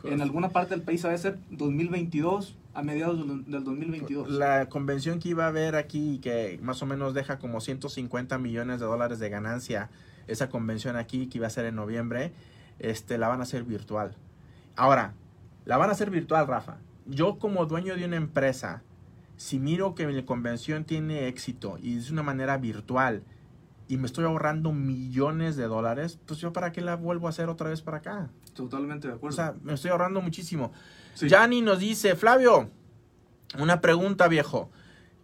en 0.03 0.21
alguna 0.21 0.49
parte 0.49 0.75
del 0.75 0.83
país 0.83 1.05
va 1.05 1.13
a 1.13 1.17
ser 1.17 1.39
2022, 1.51 2.57
a 2.73 2.83
mediados 2.83 3.17
del, 3.19 3.45
del 3.45 3.63
2022. 3.63 4.29
La 4.29 4.67
convención 4.67 5.19
que 5.19 5.29
iba 5.29 5.45
a 5.45 5.47
haber 5.47 5.75
aquí, 5.75 6.19
que 6.19 6.59
más 6.61 6.81
o 6.81 6.85
menos 6.85 7.13
deja 7.13 7.39
como 7.39 7.61
150 7.61 8.37
millones 8.39 8.79
de 8.79 8.85
dólares 8.85 9.19
de 9.19 9.29
ganancia, 9.29 9.89
esa 10.27 10.49
convención 10.49 10.95
aquí 10.95 11.27
que 11.27 11.37
iba 11.37 11.47
a 11.47 11.49
ser 11.49 11.65
en 11.65 11.75
noviembre, 11.75 12.33
este, 12.79 13.17
la 13.17 13.27
van 13.27 13.39
a 13.39 13.43
hacer 13.43 13.63
virtual. 13.63 14.15
Ahora, 14.75 15.13
la 15.65 15.77
van 15.77 15.89
a 15.89 15.93
hacer 15.93 16.09
virtual, 16.09 16.47
Rafa. 16.47 16.77
Yo 17.05 17.37
como 17.37 17.65
dueño 17.65 17.95
de 17.95 18.05
una 18.05 18.15
empresa, 18.15 18.81
si 19.35 19.59
miro 19.59 19.95
que 19.95 20.07
mi 20.07 20.23
convención 20.23 20.85
tiene 20.85 21.27
éxito 21.27 21.77
y 21.81 21.97
es 21.97 22.11
una 22.11 22.23
manera 22.23 22.57
virtual 22.57 23.23
y 23.87 23.97
me 23.97 24.05
estoy 24.07 24.25
ahorrando 24.25 24.71
millones 24.71 25.55
de 25.55 25.65
dólares, 25.65 26.17
pues 26.25 26.39
yo 26.39 26.53
para 26.53 26.71
qué 26.71 26.81
la 26.81 26.95
vuelvo 26.95 27.27
a 27.27 27.31
hacer 27.31 27.49
otra 27.49 27.69
vez 27.69 27.81
para 27.81 27.97
acá. 27.97 28.29
Totalmente 28.53 29.07
de 29.07 29.13
O 29.13 29.17
acuerdo. 29.17 29.35
sea, 29.35 29.53
me 29.61 29.73
estoy 29.73 29.91
ahorrando 29.91 30.21
muchísimo. 30.21 30.71
Sí. 31.13 31.27
Yanni 31.27 31.61
nos 31.61 31.79
dice, 31.79 32.15
Flavio, 32.15 32.69
una 33.59 33.81
pregunta 33.81 34.27
viejo. 34.27 34.69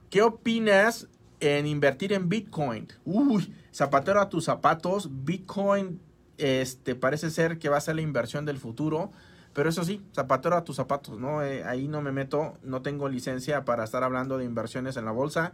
¿Qué 0.09 0.21
opinas 0.21 1.07
en 1.39 1.65
invertir 1.65 2.11
en 2.13 2.27
Bitcoin? 2.27 2.87
Uy, 3.05 3.53
zapatero 3.73 4.19
a 4.19 4.29
tus 4.29 4.45
zapatos. 4.45 5.09
Bitcoin 5.23 6.01
este, 6.37 6.95
parece 6.95 7.29
ser 7.29 7.57
que 7.59 7.69
va 7.69 7.77
a 7.77 7.81
ser 7.81 7.95
la 7.95 8.01
inversión 8.01 8.45
del 8.45 8.57
futuro. 8.57 9.11
Pero 9.53 9.69
eso 9.69 9.83
sí, 9.83 10.01
zapatero 10.13 10.55
a 10.55 10.63
tus 10.63 10.75
zapatos, 10.75 11.19
¿no? 11.19 11.43
Eh, 11.43 11.63
ahí 11.63 11.87
no 11.87 12.01
me 12.01 12.11
meto, 12.11 12.57
no 12.63 12.81
tengo 12.81 13.09
licencia 13.09 13.65
para 13.65 13.83
estar 13.83 14.03
hablando 14.03 14.37
de 14.37 14.45
inversiones 14.45 14.95
en 14.97 15.05
la 15.05 15.11
bolsa. 15.11 15.53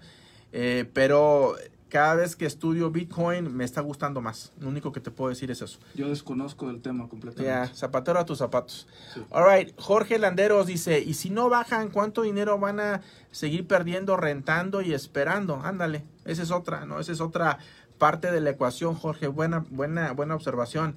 eh, 0.52 0.90
pero 0.94 1.56
cada 1.90 2.16
vez 2.16 2.36
que 2.36 2.46
estudio 2.46 2.90
Bitcoin 2.92 3.56
me 3.56 3.64
está 3.64 3.80
gustando 3.80 4.20
más. 4.20 4.52
Lo 4.60 4.68
único 4.68 4.92
que 4.92 5.00
te 5.00 5.12
puedo 5.12 5.30
decir 5.30 5.50
es 5.52 5.62
eso. 5.62 5.80
Yo 5.94 6.10
desconozco 6.10 6.68
del 6.68 6.82
tema 6.82 7.04
Ya, 7.06 7.10
completamente. 7.10 7.76
zapatero 7.76 8.20
a 8.20 8.26
tus 8.26 8.40
zapatos. 8.40 8.88
Sí. 9.14 9.24
All 9.30 9.46
right, 9.50 9.74
Jorge 9.80 10.18
Landeros 10.20 10.68
dice, 10.68 11.00
y 11.00 11.14
si 11.14 11.30
no 11.30 11.48
bajan, 11.48 11.90
¿cuánto 11.90 12.24
dinero 12.24 12.58
van 12.60 12.80
a 12.82 13.02
seguir 13.32 13.66
perdiendo, 13.68 14.18
rentando 14.18 14.82
y 14.82 14.94
esperando? 14.94 15.62
Ándale, 15.64 16.04
esa 16.26 16.44
es 16.44 16.52
otra, 16.52 16.86
¿no? 16.86 17.00
Esa 17.00 17.12
es 17.14 17.22
otra 17.22 17.60
parte 17.98 18.30
de 18.32 18.42
la 18.42 18.50
ecuación, 18.50 18.96
Jorge. 18.96 19.28
Buena, 19.28 19.66
buena, 19.70 20.12
buena 20.12 20.36
observación. 20.36 20.96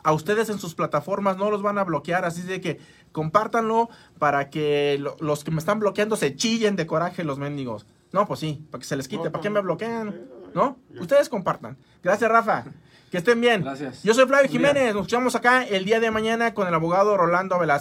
A 0.03 0.13
ustedes 0.13 0.49
en 0.49 0.59
sus 0.59 0.75
plataformas 0.75 1.37
no 1.37 1.49
los 1.51 1.61
van 1.61 1.77
a 1.77 1.83
bloquear, 1.83 2.25
así 2.25 2.41
de 2.41 2.61
que 2.61 2.79
compártanlo 3.11 3.89
para 4.17 4.49
que 4.49 4.97
lo- 4.99 5.15
los 5.19 5.43
que 5.43 5.51
me 5.51 5.59
están 5.59 5.79
bloqueando 5.79 6.15
se 6.15 6.35
chillen 6.35 6.75
de 6.75 6.87
coraje 6.87 7.23
los 7.23 7.37
mendigos. 7.37 7.85
No, 8.11 8.25
pues 8.27 8.39
sí, 8.39 8.65
para 8.71 8.79
que 8.79 8.87
se 8.87 8.95
les 8.95 9.07
quite. 9.07 9.25
No, 9.25 9.31
¿Para 9.31 9.41
qué 9.41 9.49
me 9.49 9.61
bloquean? 9.61 10.15
¿No? 10.53 10.77
Ustedes 10.99 11.29
compartan. 11.29 11.77
Gracias, 12.03 12.29
Rafa. 12.31 12.65
Que 13.11 13.17
estén 13.17 13.41
bien. 13.41 13.63
Gracias. 13.63 14.03
Yo 14.03 14.13
soy 14.13 14.25
Flavio. 14.27 14.49
Jiménez. 14.49 14.93
Nos 14.93 15.01
escuchamos 15.01 15.35
acá 15.35 15.63
el 15.63 15.85
día 15.85 15.99
de 15.99 16.11
mañana 16.11 16.53
con 16.53 16.67
el 16.67 16.73
abogado 16.73 17.17
Rolando 17.17 17.57
Velázquez. 17.57 17.77